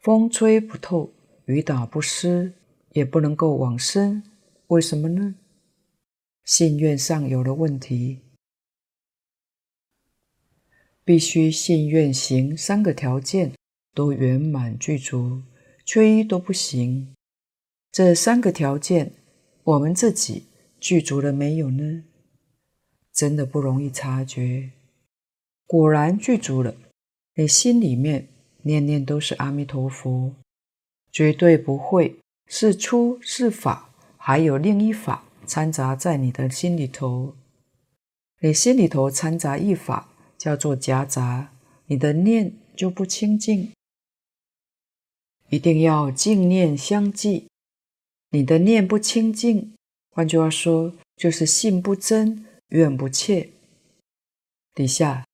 [0.00, 1.12] 风吹不透，
[1.50, 2.52] 雨打不湿，
[2.92, 4.22] 也不能够往生。
[4.68, 5.34] 为什么呢？
[6.44, 8.20] 信愿上有了问题，
[11.04, 13.52] 必须信愿行三个条件
[13.92, 15.42] 都圆满具足，
[15.84, 17.14] 缺一都不行。
[17.90, 19.12] 这三个条件，
[19.64, 20.44] 我们自己
[20.78, 22.04] 具足了没有呢？
[23.12, 24.70] 真的不容易察觉。
[25.66, 26.76] 果然具足了，
[27.34, 28.28] 你心里面
[28.62, 30.36] 念念都是阿弥陀佛，
[31.12, 37.34] 绝对不会是出是法，还有另一法掺杂在你的心里头。
[38.40, 40.08] 你心里头掺杂一法，
[40.38, 41.52] 叫做夹杂，
[41.86, 43.72] 你的念就不清净。
[45.48, 47.46] 一定要净念相继，
[48.30, 49.74] 你的念不清净，
[50.10, 53.50] 换句话说，就是信不真，愿不切。
[54.74, 55.24] 底下。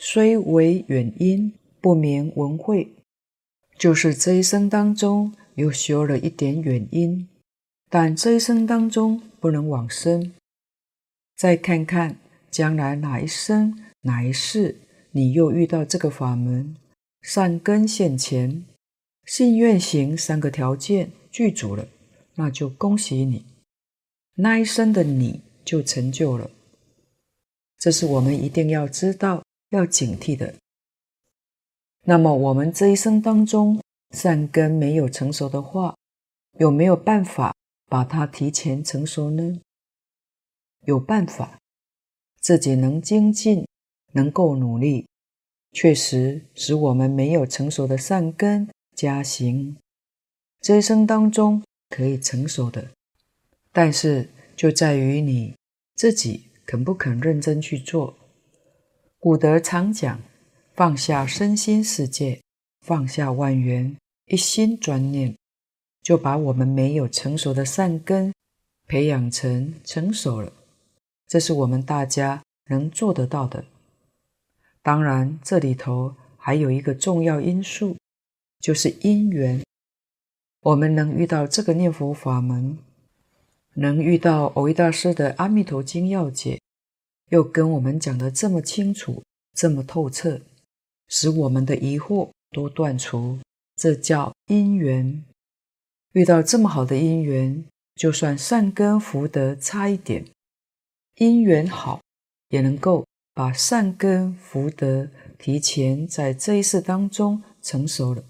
[0.00, 2.88] 虽为远因，不名闻会，
[3.78, 7.28] 就是这一生当中又修了一点远因，
[7.88, 10.32] 但这一生当中不能往生。
[11.36, 12.16] 再看看
[12.50, 14.76] 将来哪一生哪一世，
[15.12, 16.74] 你又遇到这个法门，
[17.22, 18.64] 善根现前，
[19.24, 21.86] 信愿行三个条件具足了，
[22.34, 23.44] 那就恭喜你，
[24.34, 26.50] 那一生的你就成就了。
[27.78, 30.52] 这是我们一定要知道、要警惕的。
[32.08, 33.78] 那么，我们这一生当中
[34.12, 35.94] 善根没有成熟的话，
[36.58, 37.54] 有没有办法
[37.86, 39.60] 把它提前成熟呢？
[40.86, 41.58] 有办法，
[42.40, 43.66] 自己能精进，
[44.12, 45.06] 能够努力，
[45.72, 49.76] 确实使我们没有成熟的善根加行，
[50.62, 52.88] 这一生当中可以成熟的。
[53.70, 55.54] 但是就在于你
[55.94, 58.16] 自己肯不肯认真去做。
[59.18, 60.18] 古德常讲，
[60.78, 62.40] 放下身心世界，
[62.86, 65.34] 放下万缘，一心专念。
[66.04, 68.32] 就把我们没有成熟的善根
[68.86, 70.52] 培养成成熟了，
[71.26, 73.64] 这是我们大家能做得到的。
[74.80, 77.96] 当然，这里头还有一个重要因素，
[78.60, 79.60] 就是因缘。
[80.60, 82.78] 我们能遇到这个念佛法门，
[83.74, 86.54] 能遇到蕅益大师的《阿弥陀经要解》，
[87.30, 90.40] 又跟我们讲得这么清楚、这么透彻，
[91.08, 93.38] 使我们的疑惑都断除，
[93.76, 95.24] 这叫因缘。
[96.12, 100.24] 遇到这么好的因缘，就算善根福德差一点，
[101.16, 102.00] 因缘好，
[102.48, 108.24] 也能够把善根福德提前在这一世当中成熟了。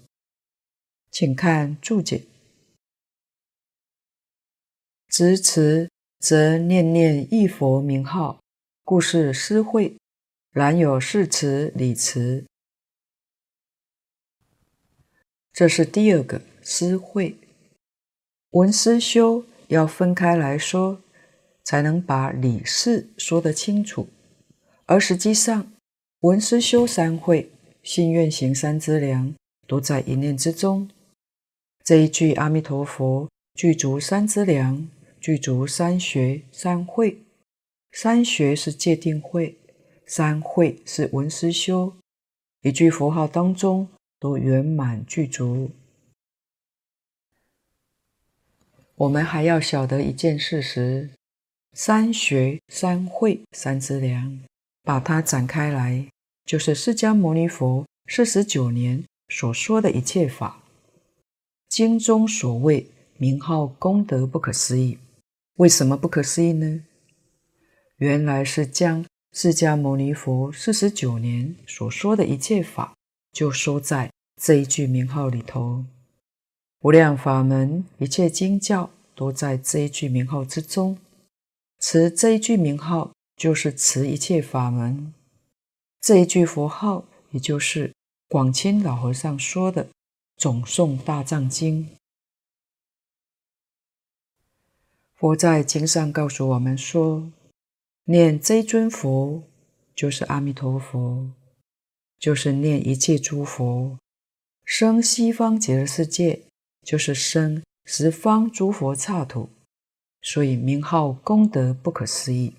[1.09, 2.23] 请看注解：
[5.07, 8.39] 执持则念念忆佛名号，
[8.83, 9.97] 故是施惠；
[10.51, 12.45] 然有事持理持，
[15.59, 17.35] 这是第二个施惠。
[18.51, 21.01] 闻思修要分开来说，
[21.65, 24.07] 才能把理事说得清楚。
[24.85, 25.69] 而实际上，
[26.21, 27.51] 闻思修三会、
[27.83, 29.35] 信愿行三资粮，
[29.67, 30.89] 都在一念之中。
[31.83, 34.87] 这一句阿弥陀佛具足三资粮，
[35.19, 37.17] 具足三学三会。
[37.91, 39.57] 三学是戒定慧，
[40.05, 41.91] 三会是闻思修。
[42.61, 43.89] 一句佛号当中
[44.19, 45.71] 都圆满具足。
[48.95, 51.09] 我们还要晓得一件事实：
[51.71, 54.41] 三学、三会、三资粮，
[54.83, 56.05] 把它展开来，
[56.45, 60.61] 就是释迦牟尼佛四十九年所说的一切法。
[61.69, 64.97] 经中所谓名号功德不可思议，
[65.55, 66.83] 为什么不可思议呢？
[67.97, 72.95] 原来是将释迦牟尼佛四十九年所说的一切法，
[73.31, 74.11] 就收在
[74.41, 75.85] 这一句名号里头。
[76.81, 80.97] 无量法门，一切经教都在这一句名号之中。
[81.79, 85.13] 持这一句名号，就是持一切法门。
[86.01, 87.93] 这一句佛号，也就是
[88.27, 89.85] 广钦老和尚说的
[90.37, 91.83] 《总诵大藏经》。
[95.15, 97.29] 佛在经上告诉我们说，
[98.05, 99.43] 念这尊佛，
[99.93, 101.29] 就是阿弥陀佛，
[102.19, 103.97] 就是念一切诸佛，
[104.65, 106.41] 生西方极乐世界。
[106.81, 109.49] 就是生十方诸佛刹土，
[110.23, 112.53] 所以名号功德不可思议。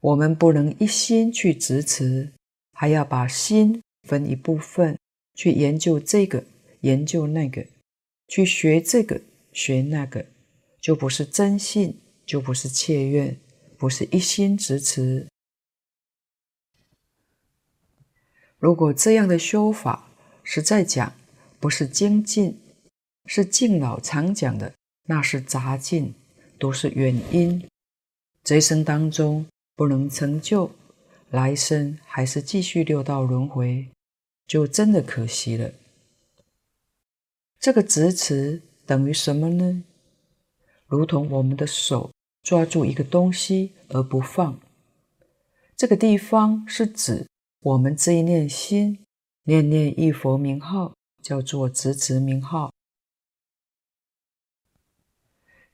[0.00, 2.32] 我们不能一心去执持，
[2.72, 4.98] 还要把心分一部分
[5.34, 6.42] 去研究这个，
[6.80, 7.64] 研究那个，
[8.26, 9.20] 去学这个，
[9.52, 10.26] 学那个，
[10.80, 13.38] 就不是真信，就不是切愿，
[13.76, 15.28] 不是一心执持。
[18.60, 20.08] 如果这样的修法，
[20.44, 21.12] 实在讲，
[21.58, 22.60] 不是精进。
[23.26, 26.14] 是敬老常讲的，那是杂进，
[26.58, 27.68] 都是原因。
[28.42, 29.46] 这一生当中
[29.76, 30.72] 不能成就，
[31.30, 33.88] 来生还是继续六道轮回，
[34.46, 35.70] 就真的可惜了。
[37.60, 39.84] 这个执持等于什么呢？
[40.86, 42.10] 如同我们的手
[42.42, 44.58] 抓住一个东西而不放，
[45.76, 47.26] 这个地方是指
[47.62, 49.04] 我们这一念心，
[49.42, 52.72] 念念一佛名号，叫做执持名号。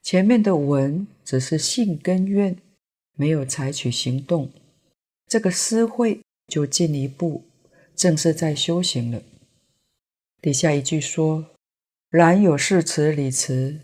[0.02, 2.56] 前面的闻只是信根愿，
[3.14, 4.50] 没有采取行动，
[5.28, 7.44] 这个思会就进一步，
[7.94, 9.22] 正是在修行了。
[10.42, 11.54] 底下一句说
[12.10, 13.80] ：“然有誓词理词”，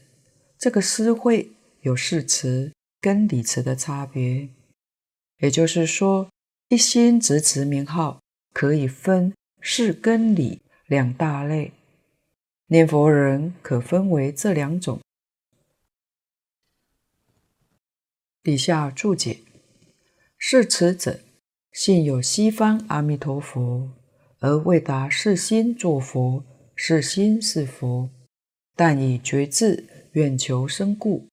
[0.58, 4.48] 这个思会有誓词跟理词的差别，
[5.38, 6.28] 也就是说，
[6.72, 8.22] 一心执持名号
[8.54, 11.70] 可以分事跟理两大类，
[12.68, 14.98] 念佛人可分为这两种。
[18.42, 19.40] 底下注解：
[20.38, 21.20] 事持者，
[21.72, 23.90] 信有西方阿弥陀佛，
[24.38, 26.42] 而未达是心作佛，
[26.74, 28.08] 是心是佛，
[28.74, 31.28] 但以觉智愿求生故，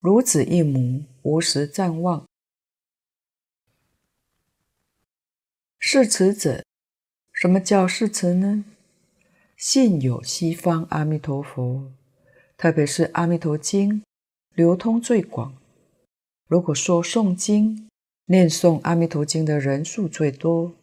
[0.00, 2.26] 如子一母，无时暂忘。
[5.82, 6.62] 誓持者，
[7.32, 8.66] 什么叫誓持呢？
[9.56, 11.90] 信有西方阿弥陀佛，
[12.58, 14.00] 特别是《阿弥陀经》
[14.54, 15.56] 流通最广。
[16.46, 17.88] 如果说诵经、
[18.26, 20.74] 念诵《阿弥陀经》的人数最多，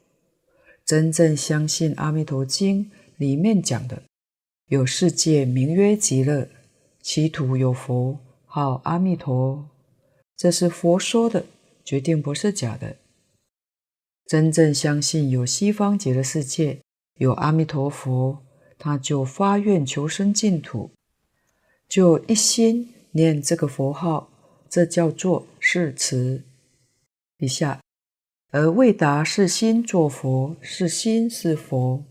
[0.83, 2.85] 真正相信《阿弥陀经》
[3.17, 4.01] 里面讲的，
[4.65, 6.49] 有世界名曰极乐，
[7.03, 9.69] 其土有佛号阿弥陀，
[10.35, 11.45] 这是佛说的，
[11.85, 12.97] 决定不是假的。
[14.27, 16.81] 真正相信有西方极乐世界，
[17.15, 18.43] 有阿弥陀佛，
[18.77, 20.91] 他就发愿求生净土，
[21.87, 24.29] 就一心念这个佛号，
[24.67, 26.43] 这叫做誓词。
[27.37, 27.79] 以下，
[28.51, 32.03] 而未达是心作佛，是心是佛，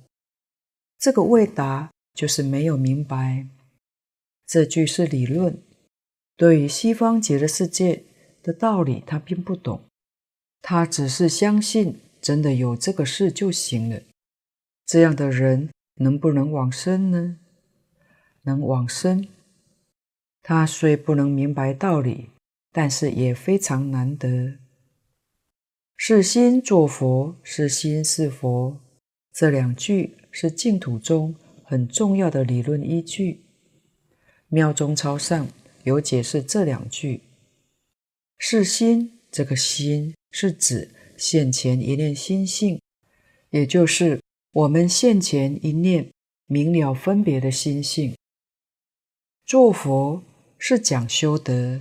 [0.98, 3.46] 这个未达就是没有明白。
[4.46, 5.58] 这句是理论，
[6.34, 8.04] 对于西方极乐世界
[8.42, 9.82] 的道理，他并不懂，
[10.62, 12.00] 他只是相信。
[12.26, 14.02] 真的有这个事就行了。
[14.84, 15.70] 这样的人
[16.00, 17.38] 能不能往生呢？
[18.42, 19.28] 能往生。
[20.42, 22.30] 他虽不能明白道理，
[22.72, 24.54] 但是也非常难得。
[25.96, 28.76] 是心作佛，是心是佛。
[29.32, 33.44] 这两句是净土中很重要的理论依据。
[34.48, 35.46] 妙中钞上
[35.84, 37.20] 有解释这两句。
[38.36, 40.90] 是心，这个心是指。
[41.16, 42.80] 现前一念心性，
[43.50, 44.20] 也就是
[44.52, 46.10] 我们现前一念
[46.46, 48.14] 明了分别的心性。
[49.44, 50.22] 做佛
[50.58, 51.80] 是讲修德，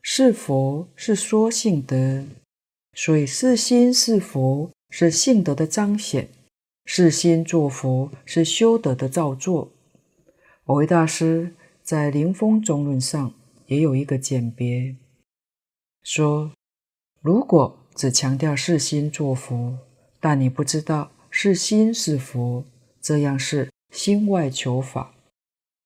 [0.00, 2.24] 是佛是说性德，
[2.94, 6.28] 所以是心是佛是性德的彰显，
[6.86, 9.70] 是心做佛是修德的造作。
[10.64, 13.34] 我为大师在《临风中论》上
[13.66, 14.96] 也有一个简别，
[16.02, 16.52] 说
[17.20, 17.78] 如果。
[18.02, 19.78] 只强调是心作佛，
[20.18, 22.64] 但你不知道是心是佛，
[23.00, 25.14] 这样是心外求法，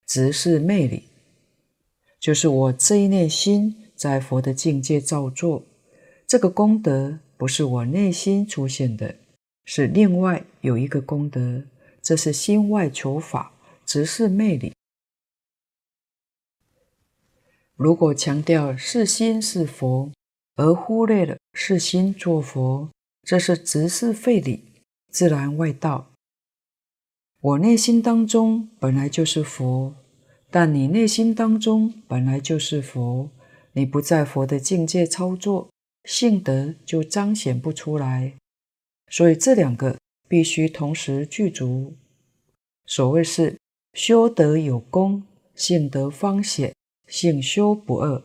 [0.07, 1.03] 执是昧理。
[2.19, 5.63] 就是我这一念心在佛的境界造作，
[6.25, 9.13] 这个功德不是我内心出现的，
[9.63, 11.65] 是另外有一个功德，
[12.01, 13.51] 这是心外求法，
[13.85, 14.73] 执是昧理。
[17.75, 20.11] 如果强调是心是佛，
[20.57, 22.89] 而忽略了是心作佛，
[23.23, 24.63] 这是执是废理，
[25.11, 26.11] 自然外道。
[27.39, 29.95] 我内心当中本来就是佛，
[30.49, 33.29] 但你内心当中本来就是佛，
[33.73, 35.69] 你不在佛的境界操作，
[36.05, 38.33] 性德就彰显不出来。
[39.11, 39.97] 所以这两个
[40.27, 41.95] 必须同时具足。
[42.87, 43.59] 所谓是
[43.93, 46.73] 修德有功，性德方显，
[47.05, 48.23] 性修不二。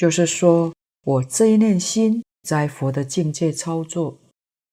[0.00, 0.72] 就是说，
[1.04, 4.16] 我这一念心在佛的境界操作，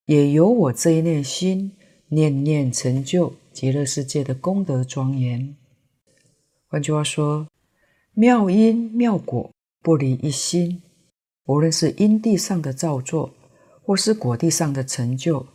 [0.06, 1.74] 也由我这一念心
[2.08, 5.54] 念念成就极乐世界的功德庄严。
[6.68, 7.46] 换句话说，
[8.14, 9.52] 妙因妙果
[9.82, 10.82] 不离一心，
[11.44, 13.34] 无论是因地上的造作，
[13.84, 15.46] 或是果地上的成就，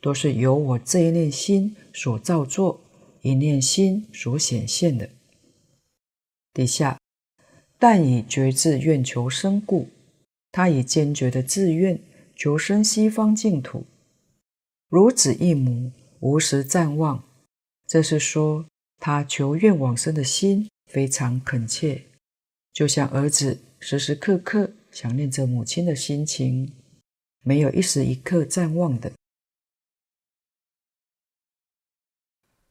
[0.00, 2.80] 都是由我这一念心所造作，
[3.22, 5.08] 一念心所显现的。
[6.52, 6.96] 底下。
[7.80, 9.88] 但以决志愿求生故，
[10.52, 11.98] 他以坚决的志愿
[12.36, 13.86] 求生西方净土，
[14.90, 17.24] 如子忆母，无时暂忘。
[17.86, 18.66] 这是说
[18.98, 22.02] 他求愿往生的心非常恳切，
[22.70, 26.70] 就像儿子时时刻刻想念着母亲的心情，
[27.42, 29.10] 没有一时一刻暂忘的。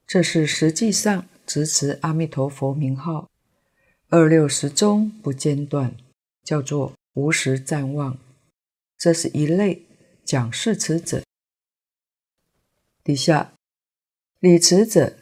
[0.06, 3.28] 这是实际上执持阿弥陀佛名号。
[4.12, 5.96] 二六时中不间断，
[6.44, 8.18] 叫做无时暂忘。
[8.98, 9.84] 这是一类
[10.26, 11.22] 讲誓词者。
[13.04, 13.54] 底下
[14.40, 15.16] 理词者，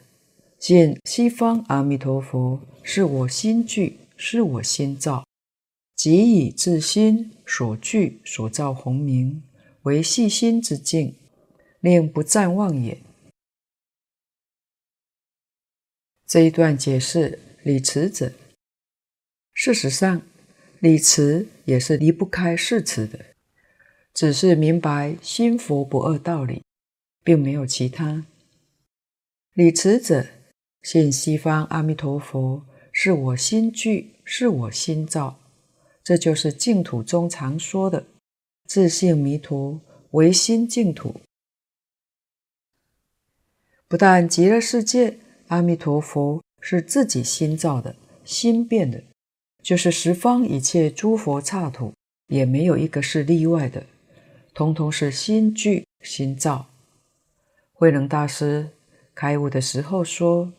[0.58, 5.26] 见西方阿弥陀佛是我心具，是我心造，
[5.94, 9.42] 即以自心所具所造宏明，
[9.82, 11.14] 为细心之境，
[11.80, 12.96] 令不暂忘也。
[16.26, 18.32] 这一段解释理持者。
[19.60, 20.22] 事实上，
[20.78, 23.18] 理持也是离不开誓词的，
[24.14, 26.62] 只是明白心佛不二道理，
[27.24, 28.24] 并没有其他。
[29.54, 30.24] 理持者
[30.82, 35.40] 信西方阿弥陀佛是我心具，是我心造，
[36.04, 38.06] 这就是净土中常说的
[38.66, 39.80] 自性弥陀
[40.12, 41.20] 唯心净土。
[43.88, 49.02] 不但极乐世界阿弥陀佛是自己心造的、心变的，
[49.68, 51.92] 就是十方一切诸佛刹土
[52.28, 53.84] 也没有一个是例外的，
[54.54, 56.70] 通通是心具心造。
[57.74, 58.70] 慧能大师
[59.14, 60.54] 开悟的时候说：“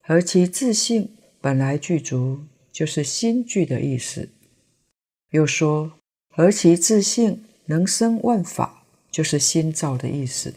[0.00, 2.40] 何其自性本来具足，
[2.72, 4.30] 就是心具的意思。”
[5.28, 5.92] 又说
[6.34, 10.54] ：“何其自性能生万法，就是心造的意思。”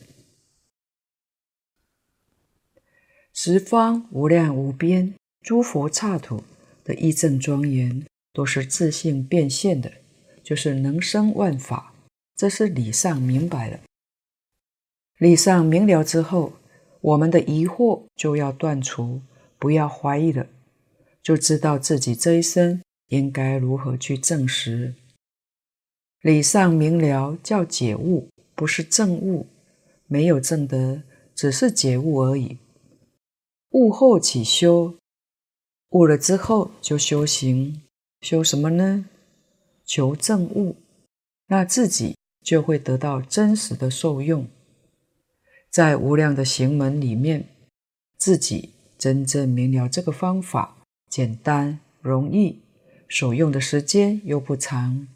[3.35, 6.45] 十方无量无边诸佛刹土
[6.87, 9.91] 的义正庄严，都是自性变现的，
[10.41, 11.93] 就是能生万法。
[12.37, 13.81] 这是理上明白了。
[15.17, 16.53] 理上明了之后，
[17.01, 19.19] 我们的疑惑就要断除，
[19.59, 20.47] 不要怀疑了，
[21.21, 24.93] 就知道自己这一生应该如何去证实。
[26.21, 29.47] 理上明了叫解悟，不是证悟，
[30.07, 31.03] 没有证得，
[31.35, 32.57] 只是解悟而已。
[33.71, 34.95] 悟后起修，
[35.97, 37.81] 悟了之后就修行，
[38.21, 39.05] 修什么呢？
[39.83, 40.75] 求证悟，
[41.47, 44.47] 那自己就会得到真实的受用。
[45.71, 47.47] 在无量的行门里面，
[48.15, 50.77] 自己真正明了这个方法，
[51.09, 52.59] 简单容易，
[53.09, 55.07] 所用的时间又不长，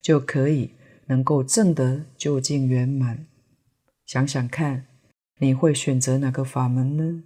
[0.00, 0.70] 就可以
[1.08, 3.26] 能够证得究竟圆满。
[4.06, 4.86] 想想看，
[5.36, 7.24] 你会选择哪个法门呢？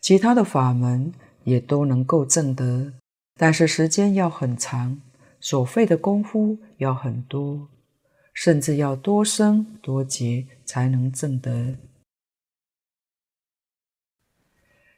[0.00, 1.12] 其他的法门
[1.44, 2.92] 也都能够证得，
[3.36, 5.00] 但是时间要很长，
[5.40, 7.68] 所费的功夫要很多。
[8.34, 11.76] 甚至要多生多劫才能证得。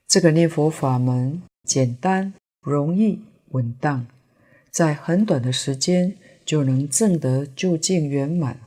[0.08, 2.32] 这个念佛法门简单、
[2.62, 3.20] 容易、
[3.50, 4.06] 稳当，
[4.70, 6.16] 在很短的时间
[6.46, 8.58] 就能证得究竟圆满。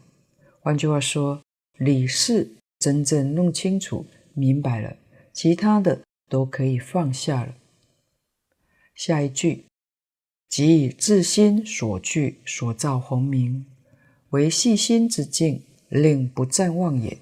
[0.61, 1.41] 换句话说，
[1.79, 4.05] 理事真正弄清楚、
[4.35, 4.95] 明白了，
[5.33, 7.55] 其他的都可以放下了。
[8.99, 9.63] 下一句，
[10.49, 13.65] 即以自心所具所造洪名。
[14.31, 17.17] 为细心之境，令不暂忘也。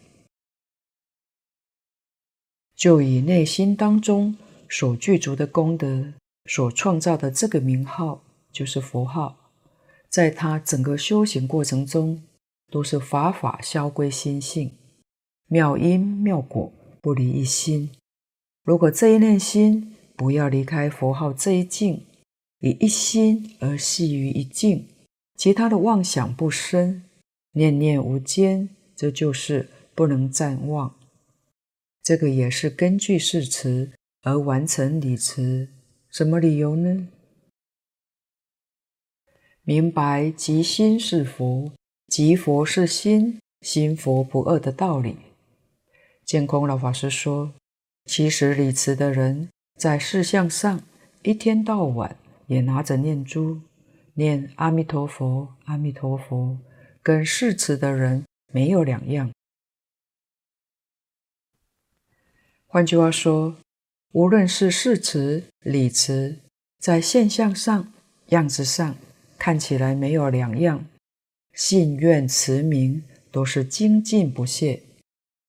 [2.76, 4.36] 就以内心当中
[4.68, 6.14] 所具足的功德，
[6.46, 9.52] 所创造的这个名号，就是佛号，
[10.10, 12.24] 在他整个修行过程中，
[12.72, 14.72] 都是法法消归心性，
[15.46, 17.92] 妙因妙果不离一心。
[18.64, 22.06] 如果这一念心不要离开佛号这一境，
[22.60, 24.90] 以一心而系于一境。
[25.36, 27.04] 其他的妄想不生，
[27.52, 30.96] 念念无间，这就是不能暂忘。
[32.02, 33.92] 这个也是根据誓词
[34.24, 35.70] 而完成礼词。
[36.10, 37.08] 什么理由呢？
[39.62, 41.72] 明白即心是佛，
[42.08, 45.18] 即佛是心，心佛不二的道理。
[46.26, 47.54] 见空老法师说，
[48.06, 50.82] 其实礼词的人在事相上
[51.22, 52.18] 一天到晚
[52.48, 53.62] 也拿着念珠。
[54.16, 56.58] 念阿弥陀佛，阿弥陀佛，
[57.04, 59.32] 跟誓词的人没有两样。
[62.66, 63.56] 换句话说，
[64.14, 66.40] 无论是誓词、礼词，
[66.80, 67.94] 在现象上、
[68.30, 68.96] 样子上
[69.38, 70.84] 看起来没有两样，
[71.54, 74.82] 信愿持名都是精进不懈。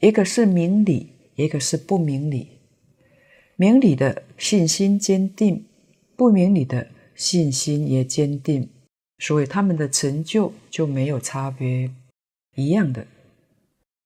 [0.00, 2.57] 一个是明理，一个是不明理。
[3.60, 5.66] 明理的信心坚定，
[6.16, 6.88] 不明理的。
[7.18, 8.68] 信心也坚定，
[9.18, 11.90] 所以他们的成就就没有差别，
[12.54, 13.08] 一样的，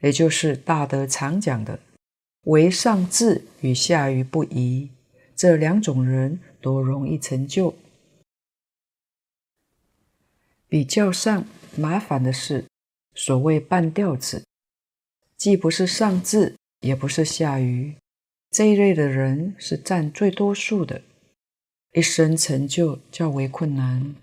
[0.00, 1.78] 也就是大德常讲的
[2.48, 4.88] “唯上智与下愚不移”，
[5.36, 7.74] 这两种人都容易成就。
[10.66, 11.44] 比较上
[11.76, 12.64] 麻烦的是，
[13.14, 14.42] 所谓半吊子，
[15.36, 17.94] 既不是上智，也不是下愚，
[18.52, 21.02] 这一类的人是占最多数的。
[21.94, 24.14] 一生成就较为困难，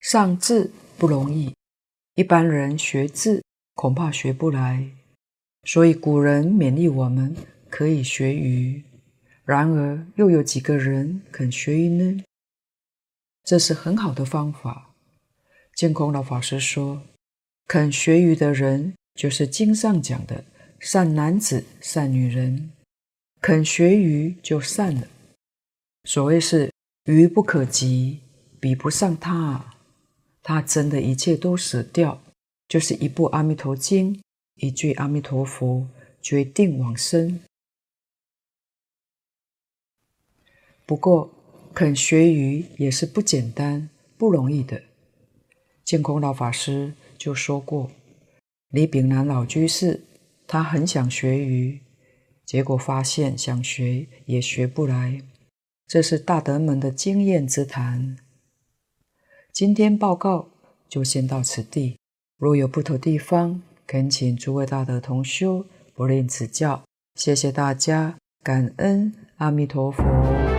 [0.00, 1.54] 上智不容易，
[2.14, 4.90] 一般人学智恐怕学不来，
[5.64, 7.36] 所以古人勉励我们
[7.68, 8.82] 可以学愚。
[9.44, 12.24] 然而又有几个人肯学愚呢？
[13.44, 14.94] 这是很好的方法。
[15.74, 17.02] 净空老法师说，
[17.66, 20.44] 肯学愚的人，就是经上讲的
[20.84, 22.72] 善男子、善女人。
[23.40, 25.06] 肯学愚就善了。
[26.02, 26.72] 所谓是
[27.04, 28.18] 愚不可及，
[28.58, 29.76] 比不上他。
[30.42, 32.20] 他真的一切都舍掉，
[32.66, 34.16] 就是一部《阿弥陀经》，
[34.56, 35.86] 一句阿弥陀佛，
[36.20, 37.40] 决定往生。
[40.84, 41.32] 不过
[41.72, 44.82] 肯学愚也是不简单、不容易的。
[45.84, 47.88] 建空老法师就说过，
[48.70, 50.00] 李炳南老居士
[50.52, 51.80] 他很想学鱼，
[52.44, 55.22] 结果发现想学也学不来。
[55.86, 58.18] 这是大德们的经验之谈。
[59.50, 60.50] 今天报告
[60.90, 61.96] 就先到此地，
[62.36, 66.82] 若有不妥地方，恳请诸位大德同修不吝指教。
[67.14, 70.51] 谢谢大家，感恩阿弥陀佛。